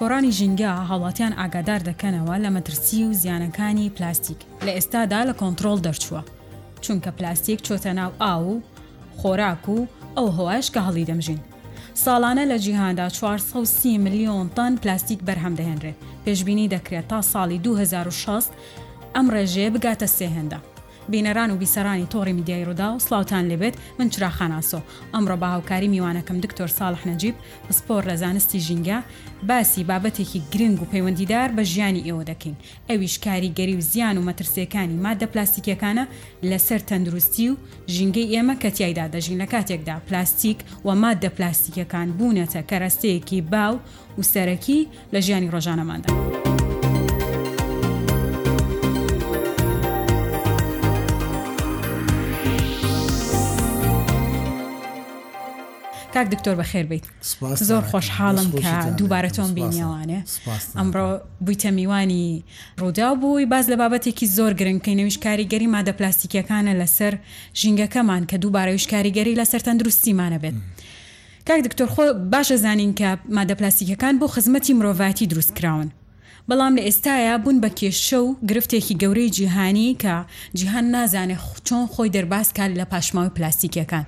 پاسپۆرانی 0.00 0.32
ژینگە 0.38 0.70
هاوڵاتیان 0.90 1.32
ئاگادار 1.40 1.78
دەکەنەوە 1.88 2.34
لە 2.44 2.50
مەترسی 2.56 3.04
و 3.06 3.12
زیانەکانی 3.22 3.88
پلاستیک 3.96 4.38
لە 4.66 4.72
ئێستادا 4.76 5.20
لە 5.28 5.34
کۆنتترۆل 5.40 5.78
دەرچووە 5.86 6.22
چونکە 6.84 7.10
پلاستیک 7.18 7.58
چۆتە 7.68 7.86
ناو 7.98 8.12
ئا 8.22 8.34
و 8.46 8.62
خۆراک 9.20 9.64
و 9.68 9.86
ئەو 10.16 10.28
هۆش 10.38 10.66
کە 10.74 10.80
هەڵی 10.86 11.06
دەمژین 11.10 11.40
ساڵانە 12.04 12.44
لە 12.52 12.56
جیهاندا 12.64 13.08
430 13.08 13.98
میلیۆن 13.98 14.50
تەن 14.56 14.72
پلاستیک 14.82 15.20
بەرهەم 15.28 15.54
دەهێنرێت 15.58 15.98
پێشببینی 16.24 16.68
دەکرێت 16.74 17.06
تا 17.08 17.20
ساڵی 17.32 17.58
2016 17.58 18.56
ئەم 19.14 19.26
ڕێژێ 19.34 19.66
بگاتە 19.74 20.06
سێهێندا 20.06 20.58
بینەران 21.10 21.50
و 21.50 21.56
بیسەرانی 21.60 22.12
تۆڕی 22.14 22.28
میدیای 22.32 22.64
ڕوودا 22.64 22.94
و 22.94 22.98
سلااوان 22.98 23.48
لێبێت 23.50 23.76
من 23.98 24.08
چرا 24.10 24.30
خاناسۆ 24.30 24.78
ئەمڕۆ 25.14 25.36
بە 25.40 25.42
هاوکاری 25.46 25.88
میوانەکەم 25.94 26.38
دکتۆر 26.44 26.66
ساڵح 26.78 27.00
نەجیب 27.08 27.34
سپۆر 27.70 28.04
لە 28.10 28.14
زانستی 28.14 28.60
ژینگە 28.66 28.98
باسی 29.48 29.84
بابەتێکی 29.84 30.40
گرنگ 30.52 30.82
و 30.82 30.86
پەیوەندیدار 30.92 31.50
بە 31.56 31.60
ژیانی 31.62 32.02
ئێوە 32.06 32.24
دەکەین 32.30 32.56
ئەویش 32.90 33.18
کاریگەری 33.24 33.76
و 33.76 33.80
زیان 33.80 34.18
و 34.18 34.24
مەترسیەکانی 34.32 34.96
مادە 35.04 35.24
پلاستیکەکانە 35.32 36.04
لەسەر 36.50 36.80
تەندروستی 36.88 37.48
و 37.50 37.56
ژینگەی 37.94 38.30
ئێمە 38.34 38.56
کەتیایدا 38.62 39.06
دەژین 39.12 39.40
لە 39.42 39.46
کاتێکدا 39.52 39.96
پلاستیک 40.08 40.58
و 40.84 40.88
مادە 41.02 41.28
پلاستیکەکان 41.36 42.08
بوونەتە 42.18 42.60
کەرەستەیەکی 42.70 43.40
باو 43.52 43.74
و 44.18 44.22
سەرەکی 44.32 44.78
لە 45.14 45.18
ژیانی 45.26 45.50
ڕۆژانەماندا. 45.52 46.14
کاک 56.24 56.28
دکتۆر 56.36 56.54
بەخێر 56.62 56.84
بیت 56.90 57.02
زۆر 57.68 57.82
خۆشحاڵم 57.92 58.50
کە 58.62 58.74
دووبارە 58.98 59.30
تۆم 59.36 59.50
بینیاوانێ 59.56 60.18
ئەمڕۆ 60.76 61.06
بوویتە 61.44 61.66
میوانی 61.78 62.44
ڕوودا 62.80 63.10
بووی 63.20 63.46
باز 63.52 63.70
لە 63.72 63.76
بابەتێکی 63.80 64.26
زۆر 64.36 64.52
گرنگکە 64.60 64.92
نەویش 65.00 65.16
کاریگەری 65.24 65.68
مادە 65.74 65.92
پلاستیکەکانە 65.98 66.72
لەسەر 66.80 67.14
ژینگەکەمان 67.60 68.22
کە 68.30 68.36
دووبارەویش 68.42 68.86
کاریگەری 68.92 69.38
لەسەر 69.40 69.60
تەندروستیمانە 69.66 70.38
بێت. 70.42 70.54
کاک 71.48 71.60
دکتۆر 71.66 71.86
خۆ 71.94 72.04
باشە 72.32 72.54
زانین 72.64 72.92
کە 73.00 73.10
مادە 73.36 73.52
پلاستیکەکان 73.58 74.14
بۆ 74.20 74.26
خزمەتی 74.34 74.72
مرۆڤاتی 74.78 75.26
دروستکراون. 75.32 75.88
بەڵام 76.50 76.72
لە 76.78 76.82
ئێستاە 76.86 77.36
بوون 77.42 77.58
بە 77.62 77.70
کێشە 77.80 78.12
و 78.28 78.30
گرفتێکی 78.48 78.94
گەورەی 79.00 79.30
جیهانی 79.36 79.96
کە 80.02 80.14
جیهان 80.58 80.86
نازانێت 80.94 81.42
چۆن 81.66 81.84
خۆی 81.92 82.10
دەرباسکان 82.14 82.70
لە 82.78 82.84
پاشماوی 82.92 83.28
پلاستیکەکان 83.36 84.06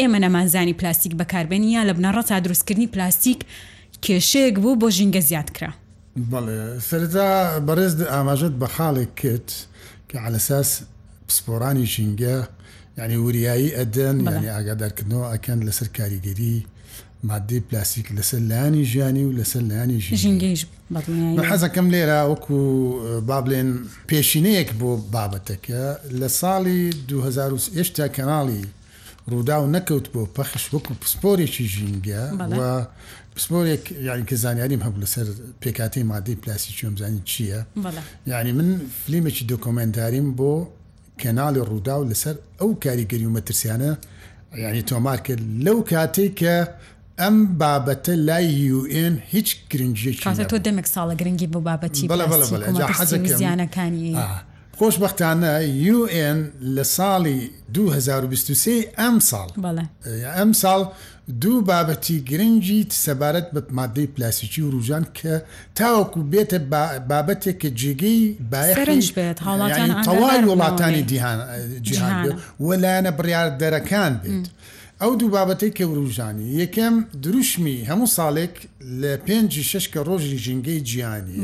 ئێمە 0.00 0.18
نەمانزانی 0.24 0.74
پلاستیک 0.80 1.12
بەکاربێنیە 1.20 1.82
لە 1.88 1.92
بنەڕەتا 1.98 2.36
دروستکردنی 2.44 2.88
پلاستیک 2.94 3.40
کێشەیەک 4.04 4.56
بوو 4.62 4.78
بۆ 4.80 4.88
ژینگە 4.96 5.20
زیاد 5.28 5.48
کرا 5.56 5.70
بەڵێ 6.32 6.58
سەردا 6.88 7.30
بەڕێز 7.66 7.94
ئاماژت 8.14 8.54
بە 8.60 8.68
خاڵێک 8.74 9.12
کرد 9.20 9.48
کە 10.08 10.16
علەساس 10.26 10.70
پسپۆرانی 11.28 11.86
ژینگە 11.94 12.36
ینی 12.98 13.18
وریایی 13.26 13.74
ئەدەن 13.78 14.16
ینی 14.26 14.50
ئاگادارکردنەوە 14.54 15.26
ئەکەن 15.32 15.58
لەسەر 15.66 15.88
کاریگەری 15.96 16.54
مادی 17.30 17.60
پلاستیک 17.68 18.06
لەسەر 18.16 18.40
لایانی 18.50 18.84
ژیانی 18.90 19.24
و 19.26 19.32
لەسەر 19.38 19.62
لایانی 19.70 19.96
ژینگەیش 20.24 20.62
حەزەکەم 21.50 21.86
لێرە 21.94 22.20
وەکو 22.32 22.58
بابلێن 23.28 23.70
پێشینەیەک 24.08 24.68
بۆ 24.80 24.90
بابەتەکە 25.14 25.82
لە 26.20 26.28
ساڵی 26.40 26.80
2010 27.08 27.76
هێشتا 27.76 28.06
کەناڵی 28.16 28.62
ڕوودا 29.30 29.56
و 29.62 29.66
نەکەوت 29.74 30.06
بۆ 30.14 30.22
پەخش 30.36 30.64
وەکو 30.74 30.92
پسپۆرێکی 31.02 31.66
ژینگە 31.74 32.22
و 32.60 32.86
پسپۆرێک 33.36 33.84
یعنی 34.08 34.24
کە 34.28 34.34
زانیاریم 34.34 34.80
هەبوو 34.82 35.02
لەسەر 35.04 35.26
پێکاتی 35.62 36.02
مادەی 36.10 36.36
پلاسی 36.42 36.72
چۆمزانی 36.78 37.20
چییە 37.30 37.60
یعنی 38.26 38.52
من 38.52 38.80
فلیمێکی 39.04 39.44
دۆکۆمنتاریم 39.52 40.26
بۆ 40.38 40.52
کەناڵی 41.22 41.60
ڕوودا 41.68 41.94
و 42.00 42.08
لەسەر 42.10 42.36
ئەو 42.60 42.68
کاریگەری 42.84 43.26
و 43.26 43.34
مەترسیانە 43.36 43.88
ینی 44.58 44.82
تۆمار 44.90 45.18
کرد 45.26 45.42
لەو 45.64 45.76
کاتێک 45.90 46.34
کە 46.40 46.54
ئەم 47.20 47.36
بابەتە 47.60 48.12
لای 48.28 48.46
یN 48.68 49.14
هیچ 49.34 49.48
گرنگی 49.70 50.12
تۆ 50.50 50.58
دەمێک 50.66 50.86
ساڵە 50.94 51.14
گرنگی 51.20 51.46
بۆ 51.52 51.58
بابەتی 51.68 52.08
حەزەکانیەکانی. 53.00 54.14
خۆشببختانە 54.82 55.52
UN 55.96 56.38
لە 56.76 56.84
ساڵی 56.96 57.38
2023 57.74 58.86
ئەم 58.98 59.16
ساڵ 59.30 59.48
ئەم 60.36 60.52
ساڵ 60.62 60.82
دوو 61.42 61.58
بابەتی 61.72 62.18
گرنگی 62.30 62.86
سەبارەت 63.04 63.46
بە 63.54 63.60
مادەی 63.78 64.06
پلاسیکی 64.14 64.62
و 64.62 64.70
ڕژان 64.76 65.04
کە 65.18 65.32
تاوەکو 65.78 66.20
بێتە 66.32 66.58
بابەتێک 67.12 67.56
کە 67.62 67.68
جێگەی 67.80 68.22
تەواوی 70.08 70.42
وڵاتانی 70.50 71.02
جیهان 71.82 72.38
وەلایەنە 72.66 73.10
بڕیار 73.18 73.48
دەرەکان 73.62 74.12
بێت. 74.22 74.46
ئەو 75.00 75.12
دوو 75.20 75.30
بابەتی 75.38 75.70
کە 75.78 75.82
وروژانی 75.90 76.46
یەکەم 76.64 76.94
دروشمی 77.24 77.78
هەموو 77.90 78.08
ساڵێک 78.16 78.54
لە 79.00 79.12
پێنج 79.26 79.50
شش 79.70 79.84
کە 79.94 79.98
ڕۆژی 80.08 80.36
ژینگەی 80.44 80.80
جیهانی. 80.90 81.36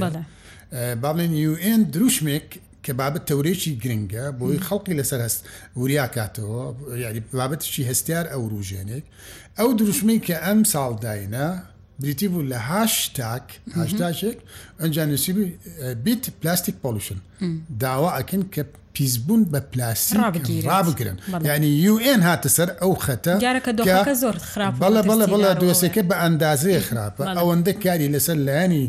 بابلێن 1.03 1.33
UN 1.59 1.81
دروشمێک 1.95 2.47
کە 2.89 2.93
بابەت 3.01 3.25
تەورێکی 3.31 3.73
گرنگە 3.85 4.27
بۆی 4.39 4.59
خەڵکی 4.67 4.99
لەسەر 5.01 5.21
هەست 5.27 5.41
وریاکاتەوە 5.81 6.63
یاری 7.05 7.21
بابەتشی 7.39 7.85
هەستیار 7.91 8.27
ئەو 8.33 8.43
ڕوژێنێک 8.53 9.05
ئەو 9.59 9.69
دروشمی 9.79 10.19
کە 10.27 10.37
ئەم 10.47 10.61
ساڵداینە 10.73 11.47
بریتی 12.03 12.29
بوو 12.33 12.49
لە 12.53 12.59
هاش 12.71 12.93
تاک 13.19 13.47
هاشتاشێک 13.79 14.39
ئەنجانوسیبی 14.81 15.47
بیت 16.05 16.25
پلاستیک 16.41 16.77
پۆلوشن 16.85 17.19
داوا 17.85 18.11
ئەکەن 18.19 18.43
کە 18.55 18.63
پیسبوون 18.99 19.43
بە 19.53 19.59
پلاسی 19.75 20.15
ڕابگرن 20.67 21.17
ینی 21.47 21.89
UN 21.95 22.21
هاتە 22.29 22.49
سەر 22.57 22.69
ئەو 22.83 22.93
خەتە 23.07 23.35
زۆر 24.23 24.37
خراپ 24.51 24.73
بەڵە 24.83 25.01
بەڵە 25.09 25.27
بەڵە 25.33 25.51
دۆسەکە 25.63 26.03
بە 26.09 26.15
ئەندازەیە 26.23 26.81
خراپە 26.89 27.23
ئەوەندە 27.39 27.73
کاری 27.85 28.09
لەسەر 28.15 28.37
لایانی 28.47 28.85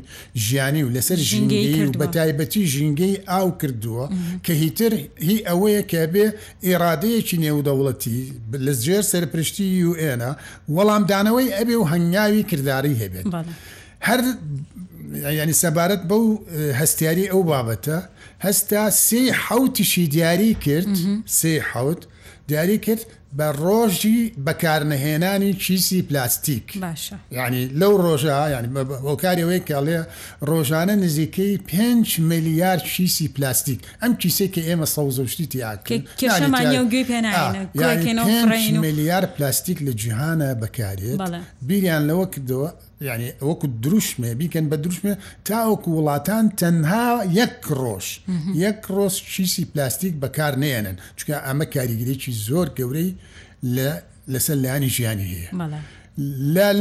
ژیانی 0.46 0.82
و 0.84 0.90
لەسەر 0.96 1.20
ژینگەی 1.30 1.84
و 1.86 1.92
بە 2.02 2.08
تایبەتی 2.16 2.64
ژینگەی 2.74 3.16
ئاو 3.32 3.50
کردووە 3.62 4.06
کە 4.46 4.52
هیتر 4.64 4.94
هی 5.28 5.38
ئەوەیە 5.50 5.84
کە 5.92 6.02
بێ 6.14 6.26
ئێرادەیەکی 6.68 7.38
نێودەوڵەتی 7.46 8.20
لە 8.66 8.74
جێر 8.86 9.04
سەرپشتی 9.14 9.68
UN 9.92 10.22
وەڵامدانەوەی 10.76 11.50
ئەبێ 11.58 11.76
و 11.80 11.88
هەنگاوی 11.94 12.44
کردداری 12.50 12.96
هەبێت 13.04 13.26
هەر 14.08 14.20
ینی 15.42 15.56
سەبارەت 15.62 16.02
بەو 16.10 16.24
هەستیاری 16.80 17.26
ئەو 17.32 17.42
بابەتە 17.50 17.98
هەستا 18.46 18.84
سێ 19.06 19.22
حوتیشی 19.44 20.06
دیاری 20.14 20.54
کرد 20.66 20.94
سێ 21.40 21.52
حوت 21.72 22.02
دیاری 22.48 22.78
کرد 22.86 23.02
بە 23.38 23.48
ڕۆژی 23.64 24.20
بەکارنەهێنانی 24.48 25.52
چیسی 25.64 26.02
پلاستیک 26.10 26.66
یعنی 27.38 27.62
لەو 27.80 27.94
ڕۆژە 28.06 28.38
ینی 28.56 28.70
بۆکارەوەی 29.08 29.62
کاڵێ 29.70 29.98
ڕۆژانە 30.50 30.96
نزیکەی 31.04 31.54
5 31.70 32.08
ملیار 32.32 32.78
چیسی 32.94 33.28
پلاستیک 33.36 33.80
ئەم 34.02 34.14
کیسێکی 34.22 34.62
ئێمە 34.68 34.88
سەوزەشتی 34.96 35.48
تیاکە 35.54 35.96
ملیار 38.82 39.26
پلاستیک 39.26 39.80
لە 39.88 39.92
جیهانە 40.02 40.50
بەکارێت 40.62 41.20
بیریان 41.68 42.02
لەوە 42.10 42.26
کردەوە 42.34 42.70
یعنی 43.02 43.32
وەکو 43.42 43.68
دروشمێ 43.84 44.32
بیکەن 44.40 44.66
بە 44.72 44.76
دروشمێ 44.84 45.14
تاوەکو 45.50 45.90
وڵاتان 45.98 46.46
تەنها 46.62 47.08
یەک 47.40 47.54
ڕۆژ 47.82 48.08
یەک 48.66 48.78
ڕۆژ 48.96 49.14
چیسی 49.36 49.64
پلاستیک 49.74 50.14
بەکار 50.24 50.54
نێنن 50.64 50.98
چکە 51.20 51.36
ئەمە 51.46 51.66
کاریگرێکی 51.76 52.32
زۆر 52.48 52.68
گەورەی 52.78 53.10
لە 53.76 53.90
لەسەر 54.34 54.58
لایانی 54.64 54.90
ژیانی 54.96 55.28
هەیە. 55.34 55.50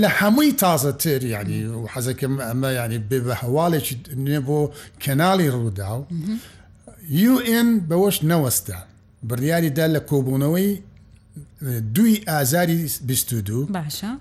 لە 0.02 0.10
هەمووی 0.18 0.52
تازەتر 0.62 1.22
ینی 1.36 1.60
و 1.82 1.86
حەزەکەم 1.92 2.34
ئەمە 2.48 2.70
ینی 2.80 2.98
بێ 3.10 3.18
بە 3.26 3.34
هەواڵێکی 3.42 3.94
نوێ 4.24 4.40
بۆ 4.48 4.60
کەناڵی 5.02 5.48
ڕوودا 5.54 5.88
و 5.98 6.06
UN 7.32 7.68
بەوەش 7.88 8.16
نەوەستا 8.30 8.78
بڕیاریدا 9.28 9.86
لە 9.94 10.00
کۆبوونەوەی 10.10 10.68
دوی 11.94 12.20
ئازاری 12.28 12.90
دو 13.08 13.14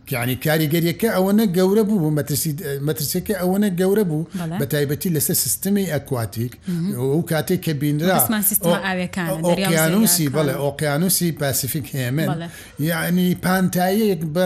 پیانی 0.08 0.36
کاریگەریەکە 0.46 1.10
ئەوەنە 1.18 1.46
گەورە 1.58 1.84
بوو 1.90 2.10
مەترسیەکە 2.88 3.34
ئەوەنە 3.42 3.70
گەورە 3.80 4.04
بوو 4.10 4.28
بە 4.60 4.66
تایبەتی 4.74 5.10
لەسەر 5.16 5.36
سیستمی 5.46 5.86
ئەکواتیک 5.94 6.52
ئەو 6.98 7.22
کاتێک 7.32 7.60
کە 7.66 7.70
بینراوسی 7.82 10.28
بڵێ 10.36 10.54
ئۆقییانوسی 10.64 11.30
پاسیفیک 11.42 11.86
هێمن 11.96 12.30
یعنی 12.90 13.28
پانتایەک 13.46 14.22
بە 14.36 14.46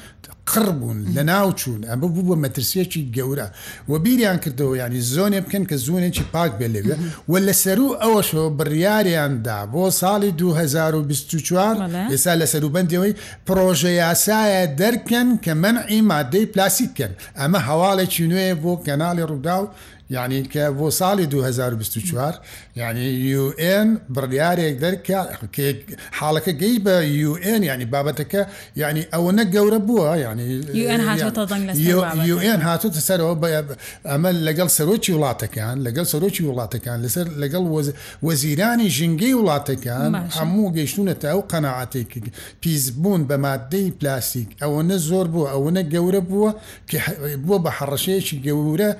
قڕ 0.50 0.68
بوون 0.78 0.98
لە 1.16 1.22
ناو 1.30 1.52
چوون 1.60 1.82
ئەمە 1.88 2.06
بوو 2.14 2.28
بە 2.30 2.36
مەترسیەکی 2.44 3.10
گەورە 3.16 3.48
و 3.90 3.98
بیریان 4.04 4.38
کردەوە 4.44 4.74
ینی 4.80 5.00
زۆنێ 5.14 5.40
بکەن 5.46 5.64
کە 5.70 5.74
زوونێکی 5.84 6.22
پاک 6.34 6.52
بێ 6.58 6.68
لەوێ 6.74 6.96
و 7.30 7.34
لەسەر 7.46 7.78
و 7.84 7.88
ئەوەشەوە 8.02 8.48
بڕیاریاندا 8.58 9.58
بۆ 9.72 9.84
ساڵی 10.00 10.30
2024 10.36 11.76
ئێستا 12.10 12.32
لە 12.40 12.46
سەروبندەوەی 12.52 13.12
پرۆژە 13.46 13.92
یاسایە 14.04 14.62
دەرکەن 14.80 15.28
کە 15.44 15.50
من 15.62 15.76
ئیمادەی 15.92 16.46
پلاسیککەن 16.52 17.12
ئەمە 17.38 17.60
هەواڵێکی 17.68 18.24
نوێ 18.30 18.54
بۆ 18.62 18.72
کەناڵی 18.86 19.24
ڕوودا 19.30 19.56
و 19.62 19.68
یعنی 20.16 20.44
کە 20.44 20.80
بۆ 20.80 20.90
ساڵی 20.98 21.26
2024 21.26 22.40
یعنی 22.76 23.36
UN 23.42 23.98
بڕیارێک 24.16 24.74
دەرکێک 24.84 25.78
حاڵەکە 26.18 26.52
گەی 26.62 26.76
بە 26.84 26.96
UN 27.32 27.62
ینی 27.72 27.86
بابەتەکە 27.92 28.42
ینی 28.84 29.02
ئەوەنە 29.14 29.44
گەورە 29.54 29.80
بووە 29.86 30.10
ینی 30.24 30.48
UN 32.34 32.60
هاتوتە 32.68 33.00
سەرەوە 33.08 33.34
ئەمە 34.10 34.30
لەگەڵ 34.48 34.68
سەرۆکی 34.78 35.12
وڵاتەکان 35.16 35.76
لەگەڵ 35.86 36.06
سەرۆکی 36.12 36.42
وڵاتەکان 36.48 36.98
لەسەر 37.04 37.26
لەگەڵ 37.42 37.64
وەزیرانی 38.28 38.88
ژنگەی 38.96 39.34
وڵاتەکان 39.38 40.10
هەموو 40.38 40.72
گەیشتونەتە 40.76 41.26
ئەو 41.32 41.40
قەنەعاتێکی 41.52 42.20
پیسبوون 42.62 43.20
بە 43.28 43.36
مادەی 43.46 43.88
پلاستیک 43.98 44.48
ئەوەنە 44.62 44.96
زۆر 45.08 45.26
بووە 45.34 45.46
ئەوەنە 45.54 45.82
گەورە 45.94 46.20
بووە 46.30 46.50
بووە 47.44 47.58
بە 47.64 47.70
حڕەشەیەکی 47.78 48.36
گەورە 48.46 48.90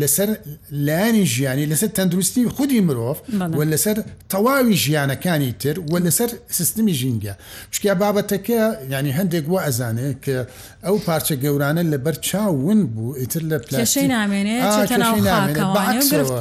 لەسەر 0.00 0.30
لایانی 0.70 1.26
ژیانی 1.26 1.66
لەسەر 1.74 1.88
تەندروستی 1.98 2.48
خودی 2.48 2.80
مرۆڤ 2.88 3.18
و 3.40 3.70
لەسەر 3.76 3.98
تەواوی 4.30 4.72
ژیانەکانی 4.76 5.52
تر 5.60 5.80
و 5.80 5.98
لەسەر 5.98 6.30
سیستمی 6.48 6.94
ژینگە 6.94 7.32
چکیا 7.70 7.94
بابەتەکە 7.94 8.76
ینی 8.92 9.12
هەندێک 9.12 9.44
وە 9.48 9.60
ئەزانێت 9.66 10.16
کە 10.24 10.46
ئەو 10.84 10.96
پارچە 11.06 11.34
گەورانە 11.44 11.82
لەبەر 11.92 12.14
چاون 12.20 12.86
بوو 12.86 13.16
ئیتر 13.16 13.42
لە 13.50 13.58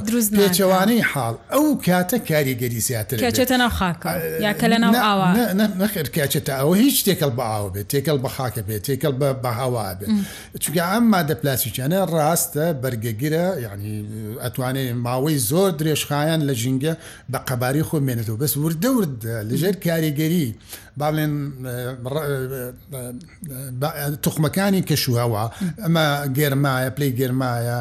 پلچەوانەی 0.06 1.02
حاڵ 1.12 1.34
ئەو 1.54 1.82
کاتە 1.86 2.18
کاریگەری 2.30 2.80
زیاتر 2.80 3.18
نەخر 4.82 6.06
کاچێتە 6.16 6.50
ئەوە 6.62 6.76
هیچ 6.84 6.98
تێکەڵ 7.10 7.32
بەعاو 7.40 7.70
بێت 7.74 7.88
تێکەڵ 7.94 8.22
بە 8.26 8.30
خاکە 8.36 8.62
بێت 8.68 8.82
تێکەڵ 8.88 9.14
بە 9.44 9.50
هاوا 9.60 9.94
بێت 10.00 10.10
چگە 10.64 10.84
ئەم 10.92 11.06
مادە 11.14 11.34
پلاسیچانە 11.42 12.00
ڕاستە 12.14 12.66
بەرگەگیرە 12.82 13.46
یعنی 13.66 14.01
ئەتوانێت 14.44 14.96
ماوەی 15.06 15.38
زۆر 15.52 15.70
درێژخایان 15.80 16.42
لە 16.50 16.54
ژینگە 16.62 16.94
بە 17.32 17.40
قەباری 17.48 17.84
خۆ 17.88 17.98
مێنێتەوە 18.08 18.40
بەس 18.42 18.54
وردەورد 18.66 19.18
لەژێر 19.50 19.76
کاریگەری 19.86 20.48
باڵێن 21.00 21.34
تخمەکانی 24.24 24.82
کەشوهەوە 24.90 25.44
ئەمە 25.84 26.06
گێرمایە 26.38 26.90
پلەی 26.96 27.12
گێرمایە 27.20 27.78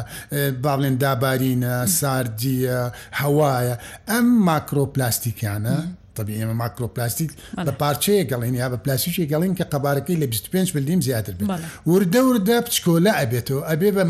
باڵێن 0.63 0.95
دابارینە 1.03 1.75
ساردیە 1.99 2.81
هەوایە 3.21 3.75
ئەم 4.09 4.27
ماکرۆپلاستیکانە 4.47 5.77
طبی 6.17 6.33
ئێمە 6.39 6.55
ماکرۆپلاستیک 6.61 7.31
لە 7.67 7.73
پارچەیە 7.81 8.23
گەڵێن 8.31 8.53
یا 8.61 8.67
بە 8.73 8.77
پلاسیکی 8.85 9.29
گەڵین 9.31 9.53
کە 9.59 9.65
قەبارەکەی 9.73 10.17
لە 10.21 10.27
25 10.33 10.67
ملیم 10.75 10.99
زیاتر 11.07 11.33
بێت 11.39 11.49
وردە 11.91 12.21
وردە 12.27 12.57
پچکۆلە 12.65 13.11
ئەبێتەوە 13.21 13.61
ئەبێ 13.71 13.89
بە 13.97 14.03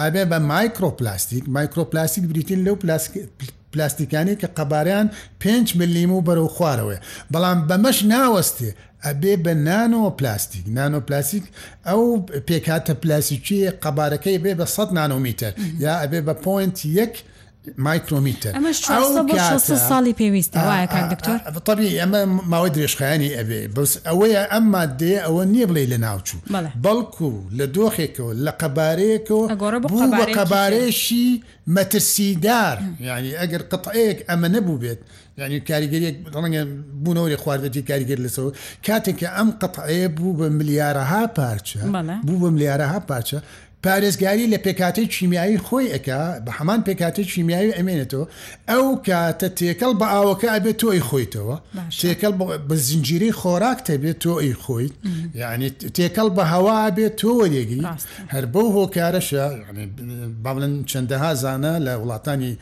ئابێ 0.00 0.24
بە 0.30 0.38
مایکرۆپلاستیک 0.50 1.44
مایکرۆپلاستیک 1.54 2.24
بریتین 2.30 2.60
لەو 2.68 2.76
پلاستیکانی 3.72 4.34
کە 4.40 4.48
قەباریان 4.58 5.06
5 5.40 5.76
ملیم 5.80 6.12
و 6.12 6.20
بەرەو 6.26 6.48
خوارەوەێ 6.56 7.00
بەڵام 7.32 7.58
بەمەش 7.68 7.98
ناوەستێ 8.12 8.70
ئەبێ 9.06 9.34
بە 9.44 9.52
نانۆ 9.66 10.04
پلاستیک 10.18 10.64
نانۆ 10.76 11.00
پلاستیک 11.08 11.44
ئەو 11.88 12.00
پێکاتە 12.48 12.92
پلاسیکیە 13.04 13.72
قەبارەکەی 13.84 14.38
بێ 14.44 14.52
بە 14.60 14.66
100 14.76 14.92
نانۆمیتر 14.98 15.52
یا 15.84 15.92
ئەبێ 16.02 16.20
بە 16.26 16.34
پوینت 16.44 16.76
یەک 17.00 17.14
مایکرۆمیتر 17.78 18.52
ساڵی 19.90 20.12
پێویست 20.20 20.52
دکتۆرطبی 21.12 21.90
ئەمە 22.00 22.20
ماوەی 22.52 22.72
درێژخایانی 22.76 23.30
ئەبێ 23.38 23.60
بەس 23.76 23.92
ئەوەیە 24.08 24.42
ئەم 24.52 24.64
مادێ 24.74 25.14
ئەوە 25.26 25.42
نییە 25.52 25.66
بڵێ 25.70 25.82
لە 25.92 25.98
ناوچوو 26.06 26.40
بەڵکو 26.84 27.30
لە 27.58 27.66
دۆخێکەوە 27.76 28.32
لە 28.44 28.52
قەبارەیەکەوە 28.60 29.44
بە 30.16 30.24
قەبارێشی 30.36 31.28
مەترسیدار 31.76 32.76
ینی 33.08 33.32
ئەگەر 33.40 33.62
قەتەیەک 33.70 34.18
ئەمە 34.28 34.48
نەبوو 34.54 34.80
بێت 34.82 35.00
ینی 35.38 35.60
کاریگەریەک 35.70 36.16
ڕەنگە 36.34 36.62
بوونەوەی 37.04 37.36
خواردەتی 37.42 37.82
کاریگەر 37.90 38.18
لەسەوە 38.26 38.50
کاتێک 38.86 39.16
کە 39.22 39.28
ئەم 39.36 39.48
قەتەیە 39.60 40.08
بوو 40.16 40.36
بە 40.40 40.46
ملیارەها 40.58 41.22
پارچە 41.38 41.80
بوو 42.26 42.40
بە 42.44 42.48
ملیارەها 42.56 42.98
پارچە 43.10 43.38
پارێزگاری 43.86 44.46
لە 44.54 44.58
پێکاتی 44.66 45.04
چیمیایی 45.14 45.58
خۆی 45.66 45.86
ئەکا 45.94 46.22
بە 46.46 46.52
هەمان 46.58 46.80
پێکاتی 46.88 47.24
چیمیاوی 47.32 47.72
ئەمێنێتەوە 47.78 48.26
ئەو 48.70 48.86
کاتە 49.08 49.48
تێکەڵ 49.58 49.92
بە 50.00 50.06
ئاوەکە 50.14 50.48
ئەبێت 50.54 50.76
تۆی 50.82 51.00
خۆیتەوە 51.08 51.56
تێکەڵ 52.00 52.34
بە 52.68 52.74
زنجیری 52.86 53.30
خۆراک 53.40 53.78
تەبێت 53.88 54.18
تۆی 54.24 54.54
خۆیت 54.64 54.94
یعنی 55.42 55.68
تێکەڵ 55.96 56.28
بە 56.36 56.44
هەوا 56.52 56.76
بێت 56.96 57.14
تۆ 57.20 57.30
وەرێگی 57.40 57.80
هەر 58.32 58.44
بەو 58.52 58.66
هۆکارەشە 58.76 59.44
باڵن 60.44 60.72
چەندەها 60.90 61.32
زانە 61.42 61.72
لە 61.86 61.92
وڵاتانی 62.02 62.52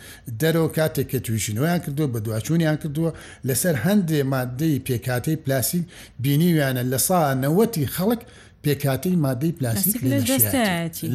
دەرەوە 0.41 0.71
کاتێک 0.77 1.07
کە 1.13 1.19
تویژینۆیان 1.25 1.79
کردووە 1.85 2.09
بە 2.15 2.19
دواچوونیان 2.25 2.77
کردووە 2.83 3.11
لەسەر 3.49 3.75
هەندێ 3.87 4.21
مادەی 4.33 4.77
پێکاتی 4.87 5.37
پلاسی 5.45 5.81
بینیویانە 6.23 6.83
لە 6.93 6.99
سا 7.07 7.21
نەوەتی 7.45 7.87
خەڵک 7.97 8.21
پێکاتی 8.65 9.19
مادەی 9.23 9.53
پلاستیک 9.59 9.97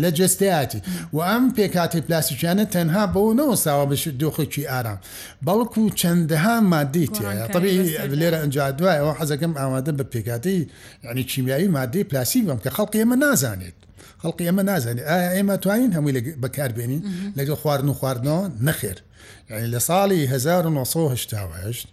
لە 0.04 0.10
جستیاتی 0.19 0.81
و 1.13 1.18
ئەم 1.30 1.54
پێکاتی 1.57 1.98
پلاستیکیانە 2.07 2.66
تەنها 2.75 3.04
بەەوەەوە 3.13 3.56
ساوە 3.66 3.86
بش 3.92 4.04
دۆخێکی 4.22 4.63
ئارام 4.72 5.00
بەڵکو 5.48 5.81
چەندەها 6.00 6.56
مادەی 6.74 7.07
تێ 7.16 7.48
طبی 7.54 7.72
لێرە 8.22 8.38
ئەنجا 8.42 8.66
دوایەوە 8.80 9.13
حەزەکەم 9.19 9.54
ئامادە 9.60 9.92
بە 10.00 10.04
پێکاتی 10.13 10.60
ینی 11.04 11.24
چیمیایی 11.31 11.68
مادەی 11.78 12.04
پلاستیک 12.10 12.44
بەم 12.48 12.60
کە 12.63 12.69
خەڵقی 12.75 12.98
ئێمە 13.04 13.16
نازانێت. 13.25 13.75
خەڵقی 14.24 14.44
ئەمە 14.50 14.63
نازانێت 14.72 15.06
ئێمە 15.36 15.56
توانین 15.63 15.92
هەمووی 15.98 16.22
بەکاربێنین 16.44 17.01
لەگە 17.38 17.54
خواردن 17.62 17.89
و 17.89 17.94
خواردنەوە 18.01 18.46
نەخێر 18.67 18.98
یعنی 19.50 19.67
لە 19.74 19.79
ساڵی 19.88 20.22
1970 20.34 21.88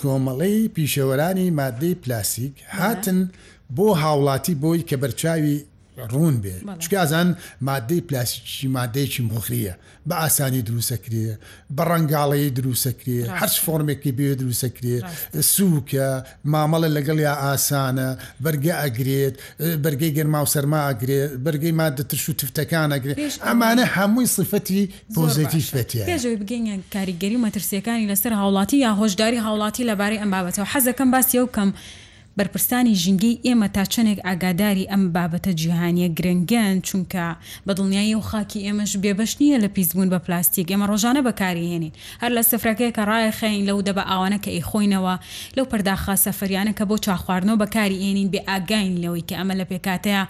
کۆمەڵی 0.00 0.68
پیشەوەرانی 0.76 1.50
مادەی 1.60 1.94
پلاسیک 2.02 2.54
هاتن 2.68 3.20
بۆ 3.78 3.84
هاوڵاتی 4.02 4.54
بۆی 4.64 4.82
کە 4.90 4.96
بەرچاوی 5.04 5.58
ڕوون 6.12 6.34
بێ 6.44 6.54
چکازان 6.82 7.28
مادەی 7.66 8.00
پلاسیکی 8.10 8.68
مادەیەکی 8.76 9.20
مخریە 9.30 9.74
بە 10.08 10.14
ئاسانی 10.22 10.62
دروسەکرێ 10.68 11.28
بە 11.76 11.82
ڕنگاڵەیە 11.90 12.50
دروسەکرێ 12.58 13.18
هەرچ 13.40 13.54
فۆرمێکی 13.64 14.12
بێ 14.18 14.30
دروسەکرێ 14.40 14.96
سووکە 15.54 16.06
مامەڵە 16.54 16.88
لەگەڵ 16.96 17.18
یا 17.28 17.34
ئاسانە 17.44 18.08
بەرگە 18.44 18.74
ئەگرێت 18.82 19.34
بەرگەی 19.84 20.14
گەرما 20.18 20.40
و 20.44 20.52
سەرما 20.54 20.80
ئەگرێت 20.88 21.30
بەرگەی 21.46 21.74
مادە 21.80 22.02
ترش 22.10 22.24
و 22.28 22.32
تفتەکان 22.40 22.88
ئەگرێت 22.94 23.18
ئەمانە 23.46 23.84
هەمووی 23.96 24.30
صفەتی 24.36 24.82
بۆزێتی 25.14 25.62
شوێتیە 25.68 26.04
بگەین 26.42 26.66
کاریگەری 26.94 27.42
مەترسیەکانی 27.44 28.08
لەسەر 28.12 28.32
هاوڵاتی 28.40 28.76
یا 28.84 28.90
هۆشداری 29.00 29.42
هاوڵاتی 29.46 29.86
لەبارەی 29.90 30.20
ئەم 30.22 30.30
بابەتەوە 30.34 30.68
حەزەکەم 30.72 31.08
باسی 31.14 31.38
ئەو 31.40 31.48
کەم. 31.56 31.70
بەرپرسانی 32.38 32.94
ژینگەی 33.02 33.40
ئێمە 33.46 33.68
تا 33.76 33.84
چەندێک 33.92 34.18
ئاگاداری 34.26 34.88
ئەم 34.92 35.02
بابەتە 35.14 35.52
جیهانیە 35.60 36.08
گرنگەن 36.18 36.74
چونکە 36.88 37.26
بە 37.66 37.72
دڵنیایی 37.78 38.16
و 38.18 38.24
خاکی 38.28 38.60
ئێمەش 38.66 38.92
بێبش 39.04 39.32
نییە 39.40 39.58
لە 39.64 39.68
پیسبوون 39.76 40.08
بە 40.12 40.18
پلاستیک 40.24 40.66
ئێمە 40.72 40.86
ڕۆژانە 40.90 41.20
بەکارهێنین 41.28 41.92
هەر 42.22 42.30
لە 42.36 42.42
سفرەکەی 42.50 42.92
کە 42.96 43.02
ڕایخین 43.10 43.62
لەو 43.68 43.78
دەبە 43.86 44.02
ئاوانە 44.10 44.38
کە 44.44 44.50
ئەیخۆینەوە 44.56 45.14
لەو 45.56 45.66
پرداخا 45.70 46.14
سەفریانە 46.24 46.72
کە 46.78 46.84
بۆ 46.90 46.96
چاخواردنەوە 47.06 47.60
بەکاری 47.62 48.00
ئێنین 48.04 48.28
بێ 48.32 48.40
ئاگین 48.48 48.92
لەوەی 49.02 49.24
کە 49.28 49.34
ئەمە 49.38 49.54
لە 49.60 49.64
پێکاتەیە 49.70 50.22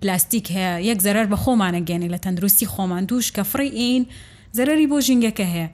پلاستیک 0.00 0.46
هەیە 0.54 0.72
یەک 0.88 0.98
زەرەر 1.06 1.26
بە 1.32 1.36
خۆمانە 1.42 1.80
گەێنێ 1.88 2.08
لە 2.14 2.18
تەندروستی 2.24 2.66
خۆمان 2.72 3.02
دووش 3.08 3.26
کە 3.36 3.42
فڕی 3.50 3.70
ئین 3.80 4.02
زەرری 4.56 4.86
بۆ 4.90 4.96
ژینگەکە 5.06 5.46
هەیە 5.54 5.68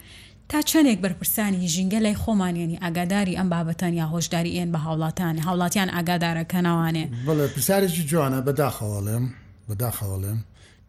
تا 0.48 0.60
چەندێک 0.60 0.98
بەرپرسانی 1.04 1.68
ژینگە 1.74 2.00
لای 2.04 2.14
خۆمانیانی 2.14 2.76
ئاگاداری 2.84 3.34
ئەم 3.38 3.48
بابەتەن 3.54 3.92
یا 4.00 4.06
هۆشداری 4.14 4.52
ئێن 4.56 4.72
بە 4.74 4.78
هاوڵاتان 4.84 5.34
هاوڵاتیان 5.46 5.90
ئاگادارەکە 5.96 6.58
ناوانێ 6.66 7.04
بڵێ 7.28 7.46
پرسیارێکی 7.54 8.02
جوانە 8.10 8.38
بەداخەوەڵێم 8.46 9.24
بەداخەوەڵێم 9.68 10.38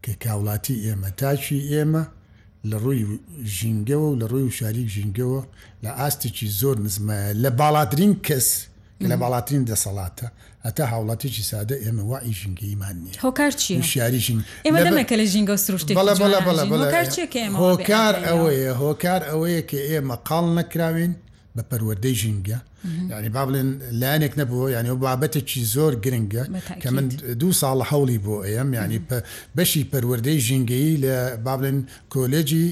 کە 0.04 0.12
کاوڵاتی 0.24 0.78
ئێمە 0.86 1.10
تاچی 1.20 1.60
ئێمە 1.72 2.04
لە 2.70 2.78
ڕووی 2.84 3.04
ژینگەوە 3.58 4.06
و 4.12 4.18
لە 4.22 4.26
ڕووی 4.32 4.46
و 4.48 4.56
شاری 4.58 4.84
ژینگەوە 4.96 5.42
لە 5.84 5.92
ئاستێکی 6.00 6.48
زۆر 6.60 6.76
نزمایە 6.86 7.32
لە 7.44 7.50
باڵاترین 7.60 8.14
کەس 8.26 8.48
لە 9.10 9.16
باڵاترین 9.22 9.64
دەسەڵاتە 9.72 10.28
هەتا 10.66 10.84
هاوڵاتێکی 10.92 11.44
سادە 11.52 11.76
ئێمە 11.84 12.04
وا 12.12 12.20
ئیژنگە 12.28 12.64
ایمان 12.70 12.96
نیە 13.04 13.16
هۆکار 13.26 13.52
چی 13.62 13.74
شاریژین 13.94 14.40
ئێمە 14.66 14.80
دەمەکە 14.88 15.16
لە 15.22 15.26
ژینگە 15.34 15.56
سروشتی 15.66 15.94
هۆکار 17.64 18.14
ئەوەیە 18.28 18.72
هۆکار 18.84 19.22
ئەوەیە 19.30 19.62
کە 19.70 19.80
ئێمە 19.92 20.16
قاڵ 20.28 20.46
نەکراوین 20.58 21.14
بە 21.56 21.62
پەروەدەی 21.70 22.16
ژینگە 22.22 22.58
ینی 23.10 23.30
با 23.30 23.46
بڵێن 23.50 23.94
لایەنێک 24.02 24.34
نەبووە 24.42 24.70
یعنی 24.76 24.90
و 24.90 24.98
بابەتێکی 25.04 25.60
زۆر 25.76 25.94
گرنگە 26.06 26.44
کە 26.82 26.88
من 26.92 27.08
دوو 27.42 27.54
ساڵ 27.62 27.78
هەوڵی 27.90 28.18
بۆ 28.26 28.36
ئەم 28.46 28.74
ینی 28.74 29.00
بەشی 29.58 29.84
پەروەردەی 29.92 30.38
ژینگەی 30.48 30.94
لە 31.04 31.18
بابلێن 31.46 31.78
کۆلێجی 32.14 32.64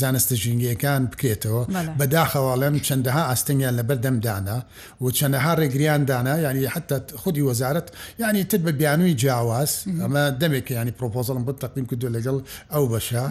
زانستە 0.00 0.34
ژینگیەکان 0.42 1.02
بکرێتەوە 1.12 1.62
بەداخەواڵم 1.98 2.74
چەندەها 2.86 3.22
ئاستنگیان 3.28 3.74
لە 3.78 3.82
بەردەمدانا 3.88 4.58
و 5.02 5.06
چەندەها 5.18 5.52
ڕێگریان 5.60 6.02
دانا 6.10 6.34
ینی 6.50 6.66
حتا 6.74 7.00
خودی 7.22 7.42
وەزارت 7.50 7.86
ینی 8.20 8.44
تر 8.50 8.58
بە 8.66 8.70
بیانووی 8.80 9.14
جیاواز 9.20 9.70
ئەمە 10.02 10.22
دەمێک 10.42 10.66
ینی 10.78 10.92
پرۆپۆزڵم 11.00 11.42
بە 11.48 11.52
تەقیم 11.64 11.86
کردو 11.90 12.08
لەگەڵ 12.16 12.36
ئەو 12.72 12.84
بەشە 12.92 13.22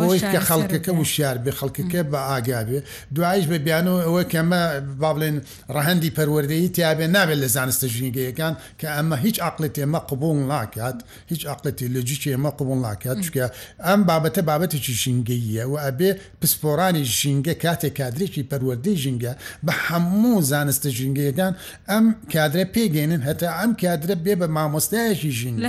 بۆی 0.00 0.20
کە 0.32 0.40
خەڵکەکە 0.48 0.92
و 0.96 1.04
شار 1.14 1.36
بێ 1.44 1.52
خەڵکەکە 1.58 2.00
بە 2.12 2.18
ئاگابێ 2.30 2.78
دوایش 3.14 3.44
بە 3.50 3.56
بیانەوە 3.66 4.00
ئەوە 4.06 4.22
کەمە 4.32 4.62
با 5.00 5.10
بڵێن 5.14 5.39
ڕەهندی 5.74 6.10
پەروەردەی 6.16 6.68
تیاابێ 6.76 7.06
نابێت 7.16 7.38
لە 7.44 7.48
زانستە 7.54 7.86
ژینگەیەکان 7.94 8.54
کە 8.80 8.88
ئەمە 8.96 9.16
هیچ 9.24 9.36
عقلت 9.48 9.74
ئێمە 9.80 10.00
قبول 10.10 10.36
ناکات 10.52 10.98
هیچ 11.32 11.42
عقلتی 11.46 11.86
لە 11.94 12.00
جوچی 12.08 12.28
ئێمە 12.34 12.50
قبول 12.58 12.78
ناکات 12.86 13.18
چکە 13.26 13.46
ئەم 13.86 14.00
بابەتە 14.08 14.42
بابەتێکی 14.50 14.94
ژینگەیە 15.02 15.64
و 15.72 15.74
ئەبێ 15.84 16.10
پسپۆرانی 16.40 17.04
ژینگە 17.18 17.54
کاتێک 17.64 17.94
کادرێکی 18.00 18.42
پەروەردەی 18.50 18.96
ژینگە 19.02 19.32
بە 19.66 19.72
هەموو 19.86 20.36
زانستە 20.50 20.88
ژینگەیەکان 20.98 21.52
ئەم 21.90 22.04
کادرە 22.32 22.64
پێگەێنن 22.74 23.22
هەتا 23.28 23.48
ئەم 23.58 23.72
کادرە 23.82 24.16
بێ 24.24 24.34
بە 24.40 24.46
مامۆستایەکی 24.56 25.30
ژین 25.38 25.54
لە 25.64 25.68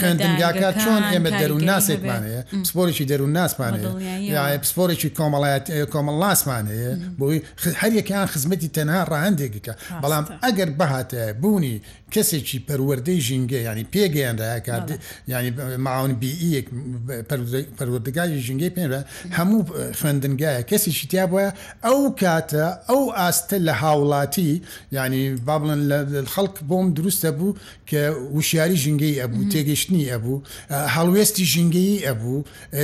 خوێندنگاکە 0.00 0.70
چۆن 0.82 1.02
ئێمە 1.12 1.30
دەرو 1.40 1.58
ناسێکمانەیە 1.70 2.40
پسپۆرێکی 2.64 3.04
دەرو 3.10 3.26
ناسمانەیە 3.36 4.58
پسپۆرێکی 4.62 5.10
کۆمەڵایەت 5.18 5.66
کۆمەڵ 5.92 6.16
لاسمانەیە 6.22 6.92
بۆی 7.18 7.42
هەریەکان 7.80 8.26
خزمەتی 8.32 8.65
تەنها 8.76 9.00
ڕاندێکیکە 9.12 9.74
بەڵام 10.02 10.24
ئەگەر 10.42 10.68
بەهاتە 10.78 11.22
بوونی 11.40 11.76
کەسێکی 12.14 12.58
پەروەردەی 12.70 13.18
ژینگە 13.26 13.60
ینی 13.66 13.84
پێگەیانداکار 13.94 14.82
ینی 15.34 15.50
ماون 15.86 16.12
بی 16.22 16.32
پەروەردەگاری 17.80 18.38
ژینگەی 18.46 18.70
پێێنرە 18.76 19.00
هەموو 19.38 19.60
خوێندنگایە 19.98 20.62
کەسێکی 20.70 21.06
تیا 21.10 21.26
بە 21.32 21.46
ئەو 21.86 21.98
کاتە 22.20 22.66
ئەو 22.88 23.02
ئاستە 23.18 23.56
لە 23.66 23.74
هاوڵاتی 23.82 24.50
ینی 24.96 25.22
با 25.46 25.56
بڵن 25.60 25.80
لە 25.90 25.98
خەڵک 26.34 26.54
بۆم 26.68 26.86
دروستە 26.98 27.30
بوو 27.38 27.56
کە 27.90 27.98
وشیاری 28.38 28.76
ژینگەی 28.84 29.14
ئەبوو 29.22 29.42
تێگەشتنی 29.52 30.04
ئەبوو 30.12 30.36
هەڵوێستی 30.94 31.44
ژینگەی 31.52 31.98
ئەبوو 32.06 32.38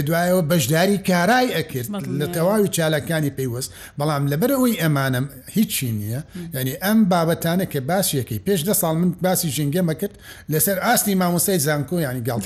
دوایەوە 0.07 0.43
بەشداری 0.51 0.99
کارای 1.11 1.49
ئەکرد 1.57 1.89
لە 2.21 2.27
تەواوی 2.35 2.69
چالەکانی 2.77 3.31
پێیوەست 3.39 3.71
بەڵام 3.99 4.25
لەبەر 4.33 4.51
ئەوی 4.59 4.77
ئەمانم 4.83 5.27
هیچی 5.57 5.89
نییە 5.99 6.21
ینی 6.59 6.75
ئەم 6.85 6.99
بابەتانە 7.13 7.67
کە 7.73 7.81
باسیەکەی 7.91 8.41
پێش 8.47 8.63
دە 8.71 8.75
ساڵ 8.83 8.95
من 9.03 9.12
من 9.13 9.17
باسی 9.33 9.51
ژنگێ 9.51 9.83
مەکرد 9.85 10.15
لەسەر 10.53 10.79
ئاستی 10.85 11.15
مامۆسای 11.21 11.59
زانکۆ 11.67 11.97
ینی 12.01 12.21
گڵ 12.21 12.41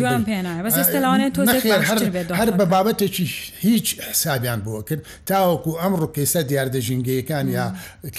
هەر 2.39 2.51
بە 2.59 2.65
بابەتێکی 2.75 3.29
هیچ 3.61 4.01
حسابیان 4.11 4.63
بووە 4.67 4.85
کرد 4.89 5.03
تاوەکو 5.31 5.71
ئەمڕۆ 5.81 6.07
پێسە 6.17 6.41
دیاردە 6.51 6.81
ژنگەکان 6.89 7.47
یا 7.59 7.67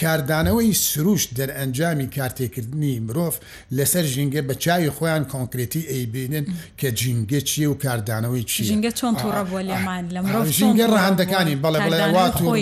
کاردانەوەی 0.01 0.73
سروش 0.75 1.23
دەرئەنجامی 1.37 2.07
کارتێکردنی 2.15 2.93
مرۆڤ 3.07 3.33
لەسەر 3.77 4.05
ژینگە 4.13 4.41
بە 4.49 4.53
چاوی 4.63 4.89
خۆیان 4.97 5.23
کۆنکرێتی 5.33 5.81
ئەیبینن 5.91 6.45
کە 6.79 6.85
جینگە 6.99 7.39
چیە 7.49 7.67
و 7.71 7.75
کاردانەوەی 7.83 8.43
چی 8.51 8.61
ژینگە 8.71 8.91
چۆن 8.99 9.13
تووڕە 9.19 9.43
بووە 9.49 9.61
لێمان 9.69 10.03
لە 10.11 10.45
ژینگە 10.57 10.85
ڕەهندەکانی 10.93 11.55
بەڵێ 11.63 11.79
بڵێ 11.87 12.07
واتوە 12.15 12.55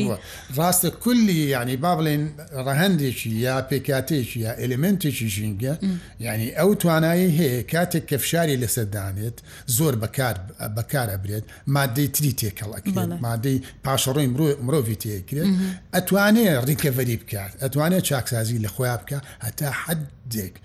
ڕاستە 0.58 0.90
کولی 1.04 1.40
ینی 1.54 1.78
با 1.84 1.92
بڵێن 1.98 2.22
ڕەهندێکی 2.66 3.30
یا 3.46 3.56
پێکاتێکی 3.70 4.38
یا 4.46 4.52
ئەلمنتێکی 4.62 5.28
ژینگە 5.36 5.74
یعنی 6.20 6.52
ئەو 6.56 6.76
توانایی 6.76 7.28
هەیە 7.40 7.72
کاتێک 7.72 8.06
کەفشاری 8.12 8.56
لەسەردانێت 8.64 9.38
زۆر 9.78 9.94
بەکار 10.04 10.36
بەکارە 10.76 11.18
برێت 11.24 11.46
مادەی 11.78 12.08
تری 12.16 12.32
تێکەڵەکرێت 12.40 12.98
مادەی 13.28 13.58
پاشەڕۆی 13.86 14.28
مرۆڤی 14.66 14.98
تێکرێت 15.04 15.50
ئەتوانێت 15.96 16.64
ڕیکەڤری 16.70 17.18
بکات 17.22 17.54
ئەتوانێت 17.64 18.04
چاکسازی 18.10 18.58
لە 18.66 18.70
خۆیان 18.76 19.00
بکە 19.04 19.20
هەتا 19.46 19.70
حدێک 19.84 20.56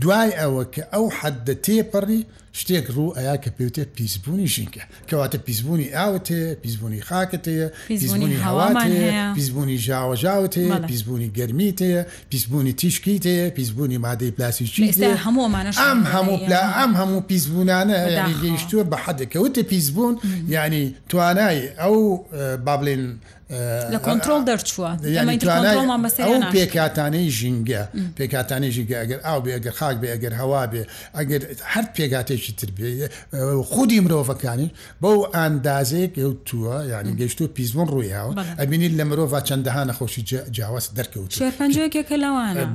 دوای 0.00 0.30
ئەوە 0.40 0.64
کە 0.74 0.82
ئەو 0.94 1.04
حەددە 1.18 1.54
تێپەڕی 1.66 2.22
شتێک 2.60 2.86
ڕوو 2.94 3.14
ئەیا 3.18 3.36
کە 3.42 3.50
پێوتێت 3.58 3.90
پیسبوونی 3.98 4.48
ژینکە 4.54 4.82
کەواتە 5.08 5.38
پیسبوونی 5.46 5.88
ئاوت 5.96 6.26
هەیە 6.34 6.50
پیسبوونی 6.62 7.00
خاکت 7.08 7.44
هەیە 7.50 7.68
پیسبوونی 7.90 8.36
هەوات 8.46 8.76
هەیە 8.84 9.12
پیسبوونی 9.36 9.76
ژاوەژاوت 9.86 10.54
هەیە 10.60 10.76
پیسبوونی 10.90 11.28
گەرمی 11.38 11.70
هەیە 11.82 12.02
پیسبوونی 12.30 12.72
تیشکیت 12.80 13.24
هەیە 13.32 13.48
پیسبوونی 13.58 13.98
مادەی 14.06 14.30
پلاسیکی 14.36 14.92
هەموومانە 15.22 15.74
ئەم 15.84 16.00
هەموو 16.14 16.36
پلا 16.46 16.62
ئەم 16.78 16.92
هەموو 17.00 17.20
پیسبوونانە 17.30 17.98
گەیشتووە 18.42 18.84
بە 18.90 18.96
حەدەکەوتە 19.04 19.62
پیسبوون 19.72 20.14
ینی 20.54 20.84
توانای 21.10 21.60
ئەو 21.82 21.96
با 22.66 22.74
بڵێن 22.80 23.04
لە 23.94 23.98
کۆنتترۆل 24.06 24.42
دەرچووە 24.50 24.90
پێکاتانەی 26.54 27.26
ژینگە 27.38 27.82
پێکاتانی 28.18 28.68
ژینگە 28.76 28.96
ئەگەر 29.02 29.20
ئاو 29.26 29.38
بێ 29.44 29.50
ئەگەر 29.56 29.72
خاک 29.80 29.96
بێ 30.02 30.08
ئەگەر 30.14 30.32
هەوا 30.40 30.62
بێ 30.72 30.82
ئەگەر 31.18 31.42
هەر 31.72 31.84
پێگاتێکی 31.96 32.52
تر 32.58 32.70
بێ 32.76 32.88
خودی 33.72 33.98
مرۆڤەکانی 34.04 34.68
بەو 35.02 35.18
ئاندازەیەک 35.36 36.12
ئەوتووە 36.22 36.76
ینی 36.92 37.12
گەشت 37.20 37.38
و 37.42 37.46
پیزبوون 37.56 37.86
ڕوویاوە 37.92 38.32
ئەبینیت 38.60 38.92
لە 39.00 39.04
مرۆڤ 39.10 39.42
چەندەها 39.48 39.82
نەخۆشی 39.90 40.22
جیاواز 40.56 40.84
دەرکەوت 40.98 41.30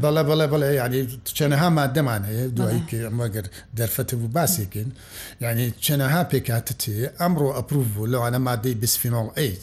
بەڵە 0.03 0.23
بڵێ 0.31 0.45
بڵێ 0.53 0.69
ینی 0.83 1.01
چەنەها 1.37 1.69
مادەمان 1.79 2.21
هەیە 2.29 2.45
دواییگەر 2.57 3.45
دەرفەت 3.79 4.09
بوو 4.19 4.27
باسێکن 4.37 4.89
ینی 5.43 5.67
چەنەها 5.85 6.21
پێکاتت 6.31 6.81
ئەمڕۆ 7.19 7.47
ئەپروف 7.57 7.85
بوو 7.95 8.07
لەوانە 8.13 8.39
مادەی 8.49 8.75
بسفینۆڵ 8.81 9.27
ئەیت 9.37 9.61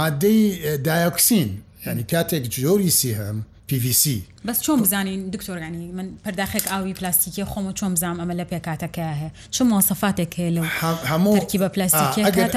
مادەی 0.00 0.32
ئەوەی 0.34 0.78
دایکسین 0.88 1.48
ینی 1.86 2.04
کاتێک 2.12 2.44
جۆریسی 2.62 3.14
هەم 3.20 3.36
PVC 3.68 4.04
بەس 4.48 4.58
چۆن 4.64 4.82
بزانین 4.82 5.20
دکتۆرگانی 5.34 5.92
من 5.92 6.06
پرداخێک 6.24 6.64
ئاوی 6.72 6.92
پلاستیکی 7.00 7.44
خۆمە 7.44 7.72
چۆن 7.78 7.90
بزانام 7.94 8.18
ئەمە 8.30 8.34
لە 8.40 8.44
پێکاتەکە 8.50 9.04
هەیە 9.20 9.30
چ 9.50 9.56
مۆسەفاتێک 9.70 10.32
هەیە 10.38 10.50
لەو 10.56 10.64
هەمووکی 11.12 11.58
بە 11.58 11.68
پلاستیکیگەر 11.74 12.56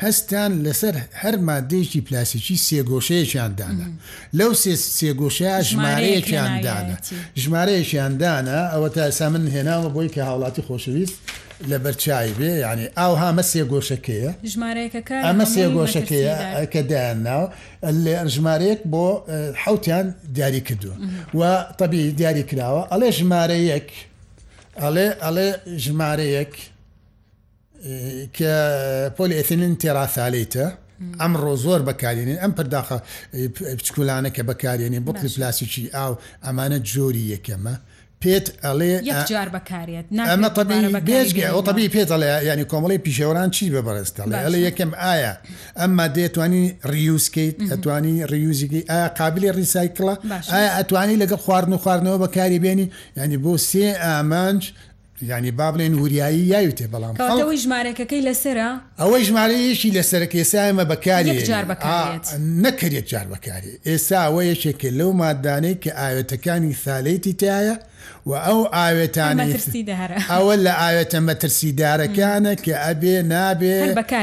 هەستان 0.02 0.52
لەسەر 0.64 0.94
هەر 1.22 1.36
مادەیەکی 1.50 2.00
پلاسیکی 2.00 2.56
سێگۆشەیەکیاندانە 2.66 3.86
لەو 4.38 4.52
سێگۆشەیە 4.98 5.56
ژمارەیەکیاندانە 5.70 6.96
ژمارەیەکیاندانە 7.42 8.58
ئەوە 8.72 8.88
تا 8.94 9.02
ئەسا 9.08 9.26
من 9.32 9.44
هێناوە 9.54 9.88
بۆی 9.94 10.08
کە 10.14 10.18
هاوڵاتی 10.28 10.62
خۆشەویست 10.68 11.16
لە 11.70 11.76
بەرچوی 11.84 12.30
بێ 12.38 12.50
ینی 12.66 12.86
ئاو 12.98 13.14
ها 13.22 13.28
مەسیە 13.38 13.64
گۆشەکەیە 13.72 14.30
ژمارەیەەکە 14.52 15.16
مەسیە 15.40 15.68
گۆشەکەیە 15.76 16.34
کە 16.72 16.80
دایان 16.90 17.18
ناو 17.28 17.42
لێ 18.04 18.14
ژمارەیەک 18.34 18.80
بۆ 18.92 19.06
حوتیان 19.62 20.06
دیاری 20.36 20.60
کردو 20.66 20.92
و 21.38 21.40
تەبی 21.78 22.02
دیاری 22.18 22.44
کراوە 22.50 22.82
ئەڵێ 22.92 23.10
ژمارەیەک 23.18 23.88
ئەڵێ 24.82 25.06
ئەڵێ 25.24 25.48
ژمارەیەک 25.84 26.54
کە 28.36 28.52
پۆلی 29.16 29.36
ئەتنین 29.38 29.74
تێراسالیتە 29.82 30.66
ئەمڕۆ 31.22 31.52
زۆر 31.64 31.80
بەکارێنێ 31.88 32.36
ئەم 32.42 32.52
پرداخە 32.58 32.98
پچکولانە 33.78 34.30
کە 34.36 34.42
بەکارێنێ 34.48 35.00
بۆ 35.06 35.12
پلاسیکی 35.36 35.84
ئاو 35.96 36.12
ئەمانە 36.46 36.78
جۆری 36.92 37.24
یەکەمە. 37.34 37.74
پێت 38.24 38.46
ئەڵێ 38.64 38.92
بەکارێت 39.54 40.06
ئەمە 40.28 40.98
بێژگە 41.08 41.44
ئەو 41.52 41.60
تەبی 41.68 41.88
پێت 41.94 42.08
ئەڵێ 42.14 42.30
ینی 42.50 42.64
کۆمەڵی 42.72 42.98
پیشێوەران 43.06 43.50
چی 43.56 43.70
بە 43.74 43.80
بەرزستەڵێ 43.86 44.38
ئەلێ 44.46 44.58
یەکەم 44.68 44.90
ئایا 45.04 45.32
ئەمما 45.80 46.06
دێتوانی 46.16 46.64
ریوسکەیت 46.92 47.56
ئەتوانی 47.72 48.14
ریوزیکی 48.32 48.82
ئایا 48.90 49.08
قابلی 49.18 49.50
ریسایکڵە 49.60 50.14
ئایا 50.52 50.70
ئەتوانی 50.78 51.16
لەگە 51.22 51.36
خواردن 51.44 51.72
و 51.72 51.78
خواردنەوە 51.84 52.18
بەکاری 52.24 52.58
بێنی 52.64 52.86
ینی 53.22 53.38
بۆ 53.44 53.52
سێ 53.70 53.86
ئامانج 54.04 54.60
ینی 55.22 55.50
با 55.58 55.68
بڵێن 55.72 55.94
وریایی 56.02 56.44
یاوی 56.52 56.72
تێ 56.78 56.86
بەڵام 56.92 57.14
ئەوەی 57.30 57.58
ژمارەکەەکەی 57.64 58.22
لەسرە 58.28 58.68
ئەوەی 59.00 59.22
ژمارەیەشی 59.28 59.90
لەسەرەکە 59.96 60.36
ئێسامە 60.42 60.84
بەکاری 60.92 61.38
نەکرێت 62.64 63.06
جار 63.12 63.26
بەکاری 63.32 63.72
ئێستا 63.88 64.18
ئەوە 64.26 64.42
یەشێکە 64.52 64.88
لەو 64.98 65.10
مادانەی 65.22 65.76
کە 65.84 65.90
ئاوێتەکانی 66.00 66.72
سالەتی 66.84 67.32
تایە 67.40 67.76
و 68.28 68.32
ئەو 68.34 68.64
ئاوێتان 68.72 69.38
ئەوە 70.30 70.54
لە 70.64 70.72
ئاوێتە 70.80 71.20
مەترسیدارەکانە 71.28 72.54
کە 72.64 72.74
ئەبێ 72.84 73.16
نابێ 73.32 73.78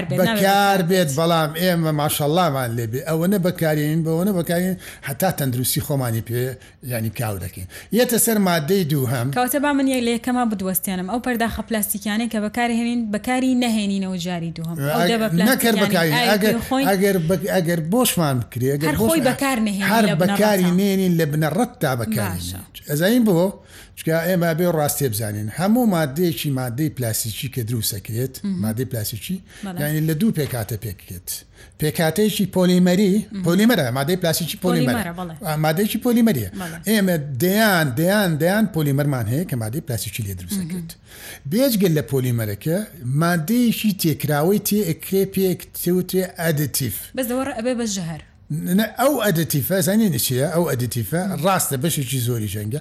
بەکار 0.10 0.82
بێت 0.90 1.10
بەڵام 1.20 1.52
ئێمە 1.62 1.92
ماشەڵامان 2.00 2.70
لێبێ 2.78 3.02
ئەوەنە 3.10 3.38
بەکارین 3.46 4.00
بەەوەنە 4.06 4.32
بەکارین 4.40 4.76
هەتا 5.08 5.30
تەندروستی 5.38 5.82
خۆمانی 5.88 6.22
پێ 6.30 6.42
ینی 6.92 7.12
کاو 7.20 7.36
دەکەین 7.46 7.68
یەتە 8.00 8.18
سەر 8.26 8.38
مادەی 8.48 8.84
دوو 8.92 9.06
هەم 9.14 9.28
کەوتە 9.38 9.60
با 9.64 9.74
من 9.74 9.88
یەک 9.94 10.02
لەکەما 10.10 10.44
بدوستێنم 10.52 11.08
ئەو 11.12 11.20
پەرداخە 11.26 11.62
پلاستیکیانە 11.70 12.26
کە 12.32 12.38
بەکارهێنین 12.46 13.02
بەکاری 13.14 13.52
نەهێنینەوە 13.64 14.18
جاری 14.26 14.52
دووهم 14.58 14.78
نەکرد 15.52 15.76
بەکارین 15.84 16.14
ئەگەر 16.32 17.18
ئەگەر 17.56 17.80
بۆشمان 17.94 18.36
بکرێ 18.40 18.98
خۆی 19.10 19.22
بەکار 19.30 19.58
نهێن 19.68 19.90
هەر 19.94 20.06
بەکاری 20.22 20.68
نێنین 20.80 21.14
لە 21.20 21.26
بنەڕەت 21.32 21.72
تا 21.82 21.92
بەکار 22.02 22.32
ئەزین 22.90 23.24
بۆ 23.30 23.40
چکە 24.00 24.18
ئێمە 24.28 24.52
بێ 24.60 24.68
ڕاستێ 24.80 25.08
بزانین 25.14 25.48
هەموو 25.58 25.86
مادەیەکی 25.96 26.50
مادەی 26.60 26.90
پلاسیکی 26.98 27.48
کە 27.56 27.62
دروستەکرێت 27.70 28.36
مادەی 28.64 28.86
پلاسیکی 28.92 29.38
یعنی 29.82 30.00
لە 30.08 30.14
دوو 30.20 30.32
پێکاتە 30.38 30.76
پێکرێت 30.86 31.28
پێکاتەیەکی 31.82 32.46
پۆلیمەری 32.56 33.14
پۆلیمەرە 33.46 33.86
مادەی 33.98 34.16
پلاسیکی 34.22 34.58
پۆلیمەرە 34.64 35.12
مادەیەکی 35.66 35.98
پۆلیمەریە 36.06 36.50
ئێمە 36.92 37.16
دەیان 37.44 37.86
دەیان 38.00 38.32
دەیان 38.42 38.66
پۆلیمەرمان 38.76 39.26
هەیە 39.32 39.46
کە 39.50 39.56
مادەی 39.64 39.82
پلاسیکی 39.88 40.22
لێ 40.28 40.34
دروستەکرێت 40.40 40.90
بێجگەل 41.52 41.94
لە 41.98 42.04
پۆلیمەرەکە 42.12 42.78
مادەیەکی 43.24 43.92
تێکراوی 44.02 44.60
تێ 44.68 44.80
ئەکرێ 44.90 45.22
پێک 45.36 45.60
تێوتێ 45.82 46.24
ئەدتیف 46.40 46.96
بەزەوەڕە 47.18 47.54
ئەبێ 47.60 47.74
بەژهر 47.80 48.22
ئەو 49.00 49.14
ئەدەتیفە 49.26 49.78
زانانی 49.88 50.10
نچە 50.16 50.38
ئەو 50.54 50.64
ئەدەتیفە 50.70 51.22
ڕاستە 51.46 51.76
بەشێکی 51.84 52.20
زۆری 52.28 52.50
ژەنگە 52.54 52.80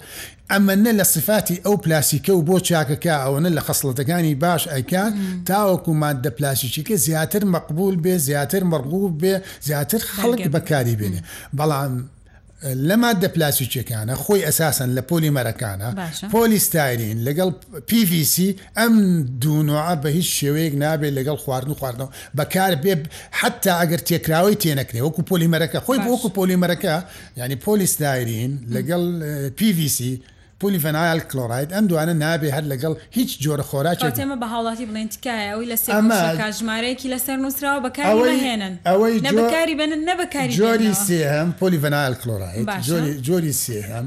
ئەمە 0.53 0.75
نە 0.85 0.93
لە 0.99 1.05
سفاتی 1.15 1.63
ئەو 1.65 1.75
پلاسیکە 1.85 2.33
و 2.37 2.45
بۆ 2.49 2.57
چاکەکە 2.69 3.15
ئەوەنە 3.25 3.51
لە 3.57 3.63
خەسڵەتەکانی 3.67 4.35
باش 4.43 4.63
ئەکان 4.75 5.11
تاوەکو 5.49 5.91
مادە 6.03 6.31
پلاسیکیکە 6.39 6.95
زیاتر 7.07 7.43
مەقبول 7.55 7.95
بێ 8.05 8.15
زیاتر 8.29 8.63
مەرغوب 8.73 9.15
بێ 9.23 9.35
زیاتر 9.69 10.01
خەڵک 10.17 10.43
بەکاری 10.55 10.95
بێنێ 11.01 11.21
بەڵام 11.59 11.93
لەما 12.63 13.13
دەپلاسیچەکانە 13.23 14.15
خۆی 14.23 14.43
ئەساسن 14.47 14.89
لە 14.97 15.03
پۆلی 15.11 15.31
مەرەکانە 15.37 15.89
پۆلیستایرین 16.33 17.19
لەگەڵ 17.27 17.51
PVC 17.89 18.37
ئەم 18.79 18.95
دوونۆە 19.43 19.95
بە 20.03 20.07
هیچ 20.17 20.29
شێوەیەک 20.39 20.75
نابێت 20.83 21.13
لەگەڵ 21.19 21.37
خواردن 21.45 21.71
و 21.71 21.75
خواردنەوە 21.81 22.11
بەکار 22.37 22.73
بێ 22.83 22.93
حتا 23.41 23.73
ئەگەر 23.83 24.01
تێکراوی 24.09 24.57
تێنەکرێ 24.63 25.01
وەکو 25.03 25.23
پۆلی 25.31 25.49
مەرەکە 25.55 25.79
خۆی 25.87 25.99
وەکو 26.09 26.29
پۆلی 26.37 26.61
مەرەکە 26.63 26.95
ینی 27.41 27.57
پۆلیستایرین 27.67 28.53
لەگەڵ 28.75 29.03
PVC 29.59 29.99
پولی 30.65 30.79
فەنایل 30.85 31.21
کلۆراید 31.31 31.71
ئەم 31.77 31.85
دوانە 31.91 32.15
نابێ 32.25 32.49
هەر 32.57 32.65
لەگەڵ 32.73 32.93
هیچ 33.19 33.31
جۆرە 33.45 33.65
خۆراکێمە 33.71 34.37
بە 34.43 34.47
هاوڵاتی 34.53 34.87
بڵێن 34.91 35.09
تکایە 35.15 35.45
ئەوی 35.53 35.67
لە 35.71 35.77
ژمارەیەکی 36.59 37.09
لەسەر 37.15 37.37
نووسراوە 37.45 37.81
بەکارهێنن 37.87 38.73
ئەوەی 38.89 39.15
نەبکاری 39.27 39.75
بنن 39.81 40.01
نەبکاری 40.09 40.53
جۆری 40.61 40.93
سێهم 41.09 41.49
پۆلی 41.61 41.79
فەنایل 41.85 42.15
کلۆراید 42.23 42.67
جۆری 43.27 43.55
سێهم. 43.65 44.07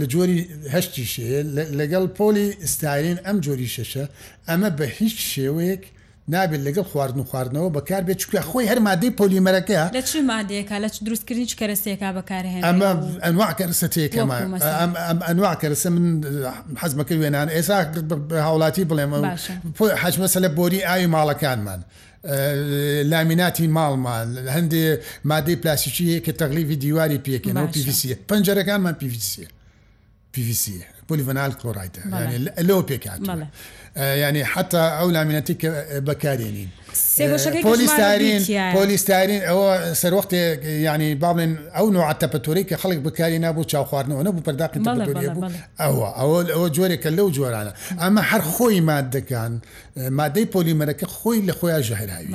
لە 0.00 0.06
جۆری 0.12 0.38
هەشتی 0.74 1.04
شێ 1.12 1.30
لەگەڵ 1.78 2.04
پۆلی 2.18 2.46
ئستاین 2.64 3.18
ئەم 3.26 3.36
جۆری 3.44 3.68
شەشە 3.76 4.04
ئەمە 4.48 4.70
بە 4.78 4.84
هیچ 4.98 5.16
شێوەیەک 5.32 5.84
نابێت 6.30 6.60
لەگەڵ 6.68 6.84
خواردن 6.92 7.20
و 7.20 7.24
خواردنەوە 7.30 7.70
بەکار 7.76 8.02
بێت 8.08 8.18
چکە 8.22 8.40
خۆی 8.50 8.68
هەر 8.72 8.78
مادەی 8.88 9.10
پۆلیمەرەکە 9.18 9.90
لە 9.96 10.02
چی 10.08 10.18
مادەیەکە 10.30 10.78
لە 10.84 10.88
دروستکردنی 11.04 11.46
کەرەسێکا 11.60 12.08
بەکارهێن 12.18 12.60
ئەمە 12.68 12.88
ئەنوا 13.24 13.46
کەرسەتێکەمە 13.60 14.36
ئەنوا 15.28 15.52
کەرسە 15.62 15.88
من 15.94 16.06
حەزمەکە 16.82 17.14
وێنان 17.20 17.48
ئێسا 17.56 17.78
هاوڵاتی 18.46 18.84
بڵێمە 18.90 19.18
حەجمەسە 20.02 20.38
لە 20.44 20.48
بۆری 20.58 20.80
ئاوی 20.88 21.06
ماڵەکانمان. 21.14 21.80
لامیناتی 23.10 23.66
ماڵمان 23.76 24.26
هەندێ 24.56 24.82
مادەی 25.30 25.56
پلاسیکی 25.62 26.20
کە 26.24 26.32
تەغلیوی 26.40 26.76
دیواری 26.84 27.18
پێکەنەوە 27.26 27.68
پیVسیە 27.74 28.16
پەنجەرەکانمان 28.30 28.94
پیVسیە 29.00 29.46
پیVسیە 30.34 30.84
پلیڤنال 31.08 31.52
کلۆڕایتە 31.60 32.00
لەو 32.68 32.80
پێکات. 32.88 33.20
ینی 33.96 34.40
حتا 34.42 34.98
ئەو 35.00 35.10
لامینەتی 35.12 35.54
بەکارێنین 36.06 36.68
پۆلیستارین 37.62 38.40
پۆلیستارین 38.74 39.40
ئەوە 39.48 39.96
سەرۆختی 39.98 40.58
ینی 40.86 41.14
باڵێن 41.22 41.52
ئەو 41.76 41.86
نوعاتە 41.92 42.26
پەتۆری 42.34 42.64
کە 42.70 42.76
خەڵک 42.82 42.98
بکاری 43.06 43.38
نبوو 43.38 43.64
چاوخواردنەوە 43.64 44.24
نەبوو 44.26 44.40
پرداقی 44.44 44.80
ئەوە 45.78 46.08
ئەوە 46.18 46.38
ئەوە 46.54 46.68
جۆرێکە 46.76 47.06
لەو 47.10 47.28
جۆرانە 47.36 47.72
ئەمە 48.02 48.22
هەر 48.30 48.42
خۆی 48.52 48.80
مادەکان 48.90 49.52
مادەی 50.20 50.46
پۆلیمەرەکە 50.54 51.06
خۆی 51.16 51.40
لە 51.48 51.52
خۆیان 51.58 51.82
ژەهراوی 51.88 52.32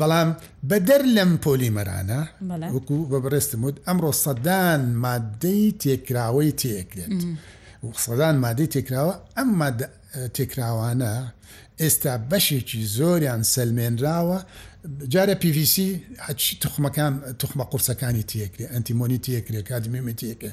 بەڵام 0.00 0.28
بەدەر 0.70 1.02
لەم 1.16 1.30
پۆلیمەرانە 1.44 2.20
وەکو 2.74 2.96
بە 3.10 3.18
بەڕێستمود 3.24 3.74
ئەمڕۆ 3.86 4.10
سەدان 4.24 4.80
مادەی 5.04 5.72
تێکراوەی 5.82 6.52
تێکرێت. 6.60 7.20
سەدان 8.06 8.34
مادەی 8.44 8.66
تێکراوە 8.74 9.14
ئەم 9.38 9.48
مادە 9.62 9.86
تێکراوانە 10.34 11.12
ئێستا 11.82 12.12
بەشێکی 12.30 12.80
زۆریان 12.98 13.42
سلمێنراوە 13.54 14.38
جارە 15.14 15.34
PVC 15.42 15.74
تخمەکان 16.62 17.14
تخمە 17.40 17.64
قورسەکانی 17.70 18.22
تیەکری 18.30 18.64
ئەتیمۆنی 18.74 19.18
تیەکرێ 19.24 19.60
کادمیمە 19.68 20.12
تیەکە 20.20 20.50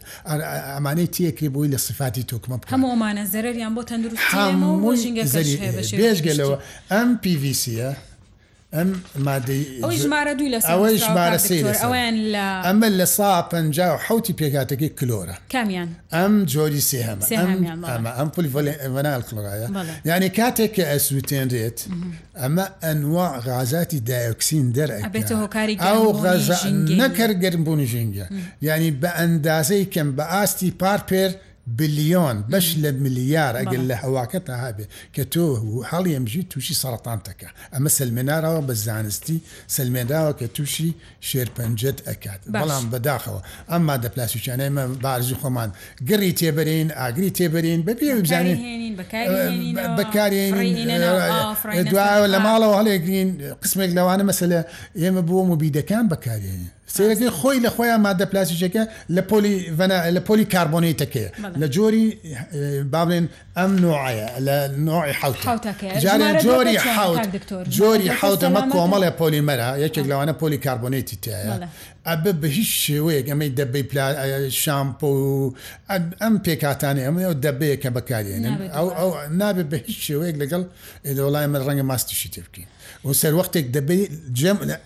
ئەمانەی 0.75 1.09
تیەکری 1.15 1.49
بووی 1.53 1.69
لە 1.75 1.79
سفاتی 1.87 2.23
تۆکمە 2.31 2.55
هەمومانە 2.73 3.23
زەرریان 3.33 3.71
بۆ 3.75 3.81
تەندروست 3.89 4.23
بێژگەلەوە 6.01 6.57
ئەم 6.91 7.09
PVCە 7.23 7.89
ئەم 8.77 8.89
مادەیژمارە 9.27 10.33
دوو 10.39 10.47
لە 10.53 10.59
ئەوەی 10.69 10.95
ژمارە 11.03 11.39
ئەویان 11.83 12.15
لە 12.35 12.47
ئەمە 12.67 12.88
لە 12.99 13.05
سا 13.15 13.41
پنج 13.51 13.75
و 13.93 13.97
حوتی 14.05 14.33
پێکاتەکەی 14.39 14.89
کلۆرە 14.99 15.35
کامیان 15.53 15.89
ئەم 16.15 16.33
جۆری 16.53 16.81
سێ 16.89 16.97
هەمە 17.07 17.25
ئەمە 17.88 18.11
ئەم 18.19 18.29
پلیڤەنال 18.35 19.21
کلۆرایە 19.27 19.67
یعنی 20.09 20.29
کاتێک 20.39 20.71
کە 20.77 20.83
ئەسووتێنرێت 20.91 21.79
ئەمە 22.41 22.65
ئەنوا 22.85 23.27
غازاتی 23.47 23.99
دایۆکسین 24.09 24.67
دەرەکاری 24.77 25.75
ئەو 25.85 26.03
نەکەر 27.01 27.31
گەرمبوونی 27.43 27.88
ژینگە 27.93 28.25
ینی 28.65 28.91
بە 29.01 29.09
ئەندازەی 29.19 29.85
کەم 29.93 30.07
بە 30.17 30.23
ئاستی 30.33 30.69
پارپێر 30.81 31.31
بلیۆن 31.80 32.36
بەش 32.51 32.67
لە 32.84 32.89
ملیار 33.06 33.54
ئەگەر 33.62 33.82
لە 33.89 33.95
هەواکەت 34.04 34.45
هابێ 34.62 34.86
کە 35.15 35.23
تۆ 35.34 35.45
هەڵ 35.91 36.06
ئەمژی 36.15 36.43
تووشی 36.51 36.75
سەرتانتەکە 36.82 37.49
ئەمە 37.73 37.89
سلمێناراوە 37.97 38.62
بە 38.67 38.73
زانستی 38.86 39.38
سلمێداوە 39.75 40.32
کە 40.39 40.45
تووشی 40.56 40.91
شێرپەنجەت 41.30 41.97
ئەکات 42.08 42.41
بەڵام 42.54 42.86
بەداخەوە 42.93 43.41
ئەمما 43.71 43.95
دەپلاسیچانەی 44.04 44.71
مە 44.78 44.84
بارزی 45.04 45.38
خۆمان 45.41 45.69
گڕی 46.10 46.32
تێبەرین 46.39 46.88
ئاگری 46.99 47.32
تێبەرین 47.38 47.80
بەپێ 47.88 48.12
بزانین 48.23 48.93
بەکارێن 49.99 50.54
دواوە 51.91 52.28
لە 52.34 52.39
ماڵەوە 52.45 52.75
هەڵێگرین 52.80 53.30
قسمێک 53.63 53.91
لەوانە 53.97 54.23
مەسلە 54.30 54.60
ئێمە 55.01 55.21
بۆ 55.30 55.38
مبیدەکان 55.51 56.06
بەکارێنین 56.13 56.65
سیرەکەی 56.95 57.29
خۆی 57.39 57.60
لە 57.65 57.69
خۆیان 57.75 57.99
مادە 58.05 58.25
پلاسیشەکە 58.31 58.84
لە 59.15 59.21
پۆلی 59.29 59.58
لە 60.15 60.21
پۆلی 60.27 60.45
کاربۆنیتەکەی 60.55 61.27
لە 61.62 61.67
جۆری 61.75 62.08
باڵێن 62.93 63.25
ئەم 63.58 63.71
نوعایە 63.84 64.29
لە 64.47 64.58
نوعی 64.88 65.12
حوت 65.12 65.38
جارێن 66.03 66.36
جۆری 66.45 66.77
حوت 66.88 67.19
جۆری 67.77 68.10
حوتەمە 68.19 68.62
کۆمەڵێ 68.73 69.10
پۆلیمەرە 69.19 69.69
یەکێک 69.84 70.05
لەوانە 70.12 70.34
پۆلی 70.41 70.58
کاربۆنێتی 70.65 71.17
تایە 71.23 71.55
ئەبە 72.10 72.31
بە 72.41 72.47
هیچ 72.58 72.71
شێوەیەک 72.86 73.27
ئەمەی 73.31 73.51
دەبی 73.60 73.84
شامپۆ 74.62 75.08
و 75.27 75.53
ئەم 76.21 76.36
پێکاتانی 76.45 77.01
ئەمە 77.08 77.19
ئەو 77.27 77.34
دەبەیە 77.45 77.77
کە 77.84 77.89
بەکارێنن 77.95 78.55
ئەو 78.75 78.88
ئەو 78.99 79.10
نابێت 79.41 79.67
بە 79.71 79.77
هیچ 79.88 79.97
شێوەیەک 80.08 80.36
لەگەڵ 80.43 80.62
ئێدەوڵای 81.08 81.47
من 81.51 81.62
ڕەنگە 81.67 81.86
ماستیشی 81.91 82.29
تێبکەین 82.36 82.67
و 83.05 83.13
سەر 83.21 83.34
وەختێک 83.39 83.65
دەبێت 83.77 84.10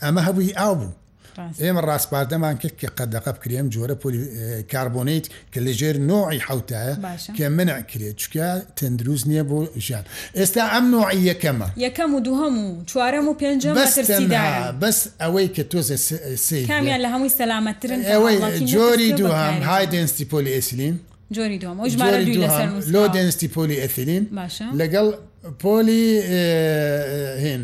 ئەمە 0.04 0.22
هەبووی 0.28 0.54
ئاو 0.60 0.76
بوو 0.80 0.92
ئێمە 1.64 1.82
ڕاستپاردەمان 1.90 2.56
کرد 2.62 2.76
کە 2.82 2.90
قەدەقە 2.98 3.32
بکرێم 3.38 3.66
جۆرە 3.74 3.96
پۆلی 4.02 4.22
کاربۆنیت 4.72 5.26
کە 5.54 5.60
لەژێر 5.66 5.96
نوعی 6.12 6.40
حوتایە 6.48 6.96
کە 7.38 7.44
منع 7.58 7.82
کرێت 7.90 8.16
چکە 8.22 8.48
تەندروست 8.78 9.26
نییە 9.30 9.44
بۆ 9.50 9.58
ژیان 9.86 10.04
ئێستا 10.38 10.64
ئەم 10.74 10.86
نوعی 10.96 11.20
یەکەمە 11.32 11.68
یەکەم 11.86 12.10
و 12.16 12.20
دووهم 12.28 12.54
و 12.64 12.66
چوارەم 12.92 13.26
و 13.32 13.34
پێنج 13.42 13.62
بەس 14.84 15.00
ئەوەی 15.24 15.48
کە 15.56 15.64
تۆزە 15.72 15.96
کامیان 16.72 17.00
لە 17.06 17.10
هەمووی 17.14 17.32
سەلامەترن 17.40 18.00
ئەوەی 18.12 18.64
جۆری 18.74 19.12
دوهام 19.20 19.56
های 19.70 19.86
دەنستی 19.94 20.26
پۆلی 20.32 20.52
ئسیلین 20.60 20.96
جۆری 21.36 21.58
دوم 21.64 21.76
ژمارە 21.94 22.20
لۆ 22.94 23.04
دەنستی 23.16 23.48
پۆلی 23.56 23.78
ئەفیلین 23.84 24.24
لەگەڵ 24.80 25.08
پۆلی 25.64 26.04
هێن 27.44 27.64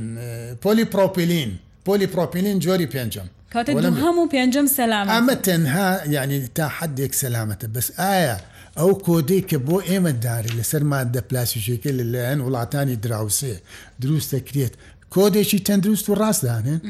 پۆلی 0.64 0.86
پرۆپیلین 0.94 1.52
پۆلی 1.88 2.08
پرۆپیلین 2.14 2.58
جۆری 2.66 2.88
پێنجم 2.94 3.28
کاتە 3.56 3.72
هەموو 4.04 4.30
پێنجم 4.34 4.68
سەلام 4.78 5.06
ئەمە 5.16 5.36
تەنها 5.48 5.90
یعنی 6.16 6.38
تا 6.58 6.68
حدێک 6.78 7.12
سەلامەتە 7.22 7.68
بەس 7.76 7.88
ئایا 8.00 8.38
ئەو 8.80 8.92
کۆدەی 9.06 9.42
کە 9.50 9.58
بۆ 9.68 9.78
ئێمە 9.90 10.14
داری 10.26 10.52
لەسەر 10.60 10.84
مادە 10.92 11.22
پلاسیژێکی 11.30 11.92
لەلایەن 12.00 12.40
وڵاتانی 12.46 12.96
دراوسێ 13.06 13.56
دروستەکرێت 14.04 14.74
کۆدێکی 15.16 15.60
تەندروست 15.68 16.06
و 16.10 16.14
ڕاستدانێن 16.22 16.82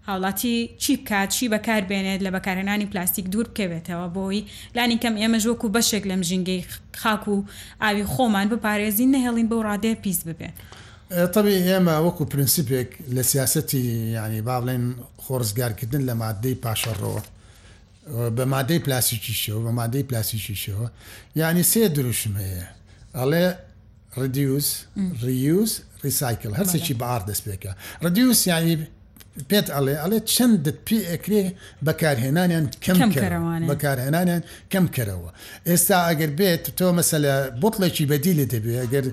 هاوڵاتی 0.06 0.70
چی 0.78 0.94
بکات 0.96 1.28
چی 1.36 1.48
بەکاربێنێت 1.48 2.20
لە 2.26 2.30
بەکارهێنانی 2.36 2.86
پلاستیک 2.90 3.26
دوور 3.32 3.46
بکەوێتەوە 3.52 4.08
بۆی 4.16 4.40
لانی 4.76 4.98
کەم 5.02 5.14
ئێمەش 5.20 5.46
وەکو 5.46 5.68
بەشێک 5.76 6.04
لەم 6.10 6.22
ژینگەی 6.28 6.62
خاک 7.00 7.22
و 7.28 7.44
ئاوی 7.82 8.04
خۆمان 8.12 8.46
بپارێزی 8.52 9.06
نەهێڵین 9.14 9.48
بەو 9.50 9.62
ڕادێ 9.68 9.92
پیس 10.04 10.20
ببێت. 10.28 10.56
طبی 11.34 11.56
ئێمە 11.68 11.94
وەکو 12.06 12.24
پرینسیپێک 12.32 12.88
لە 13.16 13.20
سیاستی 13.30 13.80
ینی 14.16 14.42
باڵێن 14.48 14.84
خۆرزگارکردن 15.24 16.02
لە 16.08 16.14
مادەی 16.22 16.56
پاشەڕەوە 16.64 17.22
بە 18.36 18.44
مادەی 18.54 18.78
پلاسیکیشەوە 18.86 19.60
بە 19.66 19.72
مادەی 19.80 20.04
پلاسیکیشەوە 20.10 20.88
یعنی 21.40 21.62
سێ 21.70 21.82
دروشم 21.96 22.34
هەیە 22.42 22.64
ئەڵێ 23.18 23.44
ڕدیوس 24.20 24.68
ریوس 25.22 25.72
ریسایکل 26.04 26.52
هەرچێکی 26.58 26.94
بەار 27.02 27.22
دەست 27.28 27.42
پێکە 27.48 27.72
ڕدیوس 28.04 28.46
یعنی 28.46 28.76
پێت 29.48 29.66
ئەڵێ 29.74 29.94
ئەڵێ 30.02 30.18
چەندت 30.34 30.78
پێ 30.86 30.98
ئەکرێ 31.10 31.42
بەکارهێنانیان 31.86 32.64
کەم 32.84 32.98
بەکارهێنانیان 33.70 34.42
کەم 34.72 34.86
کەرەوە 34.94 35.30
ئێستا 35.70 35.96
ئەگەر 36.08 36.30
بێت 36.38 36.64
تۆ 36.78 36.86
مەسەلە 36.98 37.32
بۆتڵێکی 37.62 38.04
بەدی 38.10 38.32
لێ 38.38 38.46
دەبێ 38.54 38.74
ئەگەر 38.82 39.04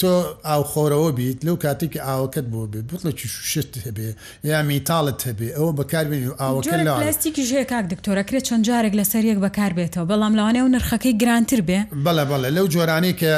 تۆ 0.00 0.12
ئاوخۆرەوە 0.48 1.10
بیت 1.18 1.38
لەو 1.46 1.56
کاتێکی 1.64 2.00
ئاوەکەت 2.06 2.46
بۆ 2.52 2.60
بێ 2.72 2.80
بڵێکی 2.90 3.26
شت 3.52 3.72
هەبێ 3.86 4.08
یا 4.50 4.58
میتاالت 4.70 5.20
هەبێ 5.28 5.48
ئەوە 5.58 5.70
بەکاربێن 5.78 6.20
ئاوەکەستیکی 6.42 7.42
ژێ 7.50 7.62
کاک 7.70 7.84
دکتۆرەکرێت 7.94 8.44
چەند 8.48 8.62
جارێک 8.68 8.94
لە 9.00 9.04
سەرەک 9.12 9.38
بەکار 9.44 9.72
بێتەوە 9.78 10.04
بەڵام 10.10 10.32
لەوانێ 10.38 10.60
و 10.66 10.68
نرخەکەی 10.76 11.14
گرانتر 11.22 11.60
بێ 11.68 11.78
بەڵە 12.06 12.24
بەڵە 12.30 12.48
لەو 12.56 12.66
جۆرانی 12.74 13.12
کە 13.20 13.32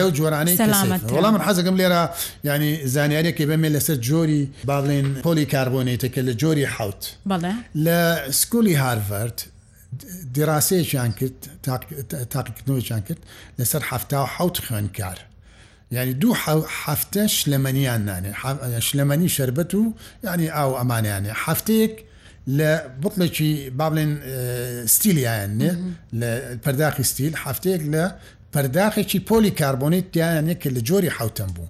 لەو 0.00 0.10
جۆرانی 0.18 0.54
وەڵام 1.14 1.34
حەزەکەم 1.46 1.76
لێرە 1.80 2.02
ینی 2.48 2.72
زانیارێکی 2.94 3.44
بەمێ 3.50 3.68
لەسەر 3.76 3.96
جۆری 4.08 4.42
باڵێن 4.68 5.08
پۆلی 5.24 5.39
جۆری 5.40 5.46
کاربۆنێتەکە 5.52 6.20
لە 6.28 6.34
جۆری 6.42 6.64
حوت 6.76 7.02
لە 7.86 8.00
سکولی 8.40 8.74
هارڤرد 8.84 9.38
دیراسەیەیان 10.36 11.12
کرد 11.18 11.38
تاقیکردنەوەیان 12.34 13.02
کرد 13.08 13.20
لەسەر 13.58 13.82
هەفتا 13.90 14.16
و 14.24 14.26
حوت 14.36 14.56
خوێنکار. 14.66 15.18
ینی 15.96 16.12
دوو 16.22 16.34
هەفتە 16.82 17.22
شلەمەنیان 17.40 18.02
نانێ 18.08 18.32
شلەمەنی 18.88 19.28
شربەت 19.36 19.72
و 19.80 19.82
ینی 20.26 20.48
ئاو 20.56 20.70
ئەمانیانێ 20.80 21.32
هەفتەیەک 21.44 21.94
لە 22.58 22.70
بڵێکی 23.02 23.50
بابلێن 23.78 24.12
ستیلیانێ 24.94 25.70
لە 26.20 26.30
پەرداخی 26.64 27.02
ستیل 27.12 27.32
هەفتەیەک 27.44 27.82
لە 27.94 28.04
پەرداخێکی 28.54 29.18
پۆلی 29.28 29.50
کاربۆنیت 29.60 30.06
دیانێک 30.14 30.58
کە 30.62 30.68
لە 30.76 30.80
جۆری 30.88 31.10
حوتەم 31.18 31.50
بوو. 31.56 31.66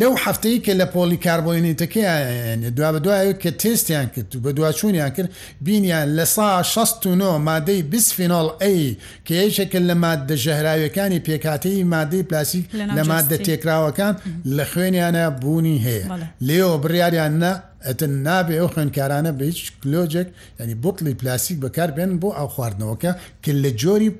لەو 0.00 0.14
هەفتەیە 0.24 0.60
کە 0.64 0.72
لە 0.80 0.86
پۆلی 0.94 1.16
کاربۆینیتەکەیانە 1.26 2.70
دوا 2.76 2.88
بە 2.94 2.98
دوایە 2.98 3.32
کە 3.42 3.50
تستیان 3.62 4.06
کرد 4.08 4.36
و 4.36 4.40
بە 4.40 4.52
دواچوونیان 4.56 5.10
کرد 5.10 5.30
بینیان 5.60 6.18
لە 6.20 6.24
سا 6.24 6.62
16 6.62 7.38
مادەی 7.44 7.82
بسفینۆڵ 7.90 8.46
ئەی 8.62 8.96
کە 9.26 9.30
یشێکە 9.44 9.78
لە 9.88 9.94
مادە 10.04 10.34
ژەهراویەکانی 10.44 11.20
پێکاتەی 11.26 11.84
مادەی 11.94 12.22
پلاسیک 12.28 12.64
لە 12.96 13.02
مادە 13.12 13.38
تێکراوەکان 13.46 14.14
لە 14.56 14.64
خوێنیانە 14.72 15.30
بوونی 15.40 15.78
هەیە 15.86 16.06
لێەوە 16.46 16.76
بڕیاریان 16.82 17.32
نە 17.44 17.52
ئەتن 17.86 18.14
نابێ 18.28 18.56
ئەو 18.60 18.68
خوێنکارانە 18.74 19.30
بە 19.38 19.44
هیچ 19.50 19.60
کلۆجێک 19.82 20.28
ینی 20.60 20.74
بوتلی 20.84 21.14
پلاسیک 21.20 21.56
بەکار 21.64 21.90
بێن 21.96 22.12
بۆ 22.22 22.28
ئەو 22.38 22.48
خواردنەوەکە 22.56 23.12
کە 23.44 23.50
لە 23.62 23.70
جۆری 23.82 24.10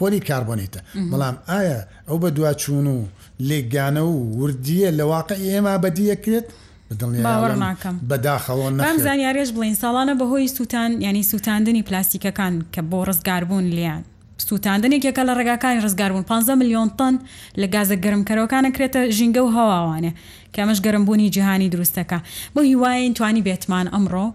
پۆلی 0.00 0.20
کاربنیتە 0.28 0.80
بەڵام 1.12 1.36
ئایا 1.48 1.80
ئەو 2.08 2.16
بە 2.22 2.28
دوواچوون 2.36 2.86
و 2.86 3.00
لێگانە 3.42 4.02
و 4.08 4.16
وردیە 4.40 4.90
لە 4.98 5.04
واقع 5.12 5.34
ئێمە 5.46 5.76
بەدیەکرێت 5.82 6.46
بەدڵنیەکەم 6.90 7.96
بەداخەوە 8.10 8.68
نام 8.78 8.96
زانیارێش 9.06 9.50
بڵین 9.56 9.74
ساڵانە 9.82 10.14
بەهۆی 10.20 10.48
سووتان 10.56 10.90
ینی 11.02 11.22
سووتاندنی 11.30 11.82
پلاستیکەکان 11.88 12.54
کە 12.74 12.80
بۆ 12.90 12.98
ڕزگاربوون 13.08 13.64
لیان 13.76 14.02
سووتاندنێکێکە 14.48 15.22
لە 15.28 15.32
ڕێگاکانی 15.38 15.80
ڕزگاربوون 15.84 16.22
15 16.24 16.54
میلیۆن 16.60 16.90
تن 16.98 17.14
لە 17.60 17.66
گازە 17.74 17.96
گەرمکەرەوەکانە 18.04 18.70
کرێتە 18.76 19.00
ژینگە 19.16 19.42
و 19.44 19.48
هەواوانە 19.56 20.12
کەمەش 20.54 20.78
گەرمبوونی 20.86 21.30
جیهانی 21.30 21.68
دروستەکە 21.74 22.18
بۆ 22.54 22.60
هیوایین 22.60 23.14
توانی 23.14 23.42
بێتمان 23.48 23.86
ئەمڕۆ 23.94 24.26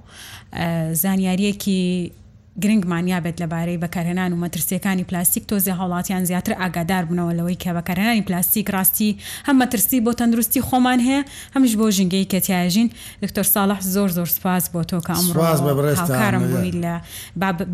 زانیاریەکی 1.03 2.11
گرنگمانیا 2.61 3.19
بێت 3.23 3.37
لەبارەی 3.43 3.79
بەکارهێنان 3.83 4.31
و 4.33 4.41
مەترسیەکانی 4.45 5.03
پلاستیک 5.09 5.43
تۆزی 5.51 5.73
هاوڵاتیان 5.79 6.23
زیاتر 6.29 6.53
ئاگادار 6.61 7.03
بنەوە 7.09 7.33
لەوەی 7.39 7.57
کە 7.63 7.69
بەکارهێنانی 7.77 8.21
پلاستیک 8.27 8.67
ڕاستی 8.75 9.15
هەم 9.47 9.55
مەترسی 9.61 9.99
بۆ 10.05 10.11
تەندروستی 10.19 10.61
خۆمان 10.67 10.99
هەیە 11.07 11.21
هەمش 11.55 11.73
بۆ 11.79 11.85
ژنگەی 11.97 12.25
کەتیاژین 12.31 12.87
دکتۆر 13.23 13.43
ساڵح 13.53 13.79
زۆر 13.93 14.09
زۆر 14.17 14.29
سپاس 14.37 14.65
بۆ 14.73 14.79
تۆ 14.89 14.97
کە 15.05 15.13
ئەمڕۆکارم 15.17 16.43
بووی 16.51 16.71
لە 16.83 16.93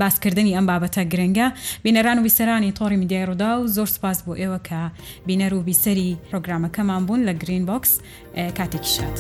باسکردنی 0.02 0.52
ئەم 0.58 0.66
بابەتە 0.70 1.02
گرنگە 1.14 1.48
بینەران 1.84 2.18
و 2.20 2.22
بیسەرانی 2.28 2.72
تۆری 2.80 2.98
میدیای 3.02 3.26
ڕوودا 3.28 3.52
و 3.62 3.68
زۆر 3.76 3.90
سپاس 3.96 4.18
بۆ 4.28 4.34
ئێوە 4.42 4.60
کە 4.68 4.82
بینەر 5.28 5.52
و 5.54 5.62
بیسەری 5.68 6.10
پرۆگرامەکەمان 6.32 7.02
بوون 7.08 7.22
لە 7.28 7.34
گرین 7.44 7.64
بۆکس 7.70 7.92
کاتێکی 8.58 8.90
شات. 8.96 9.20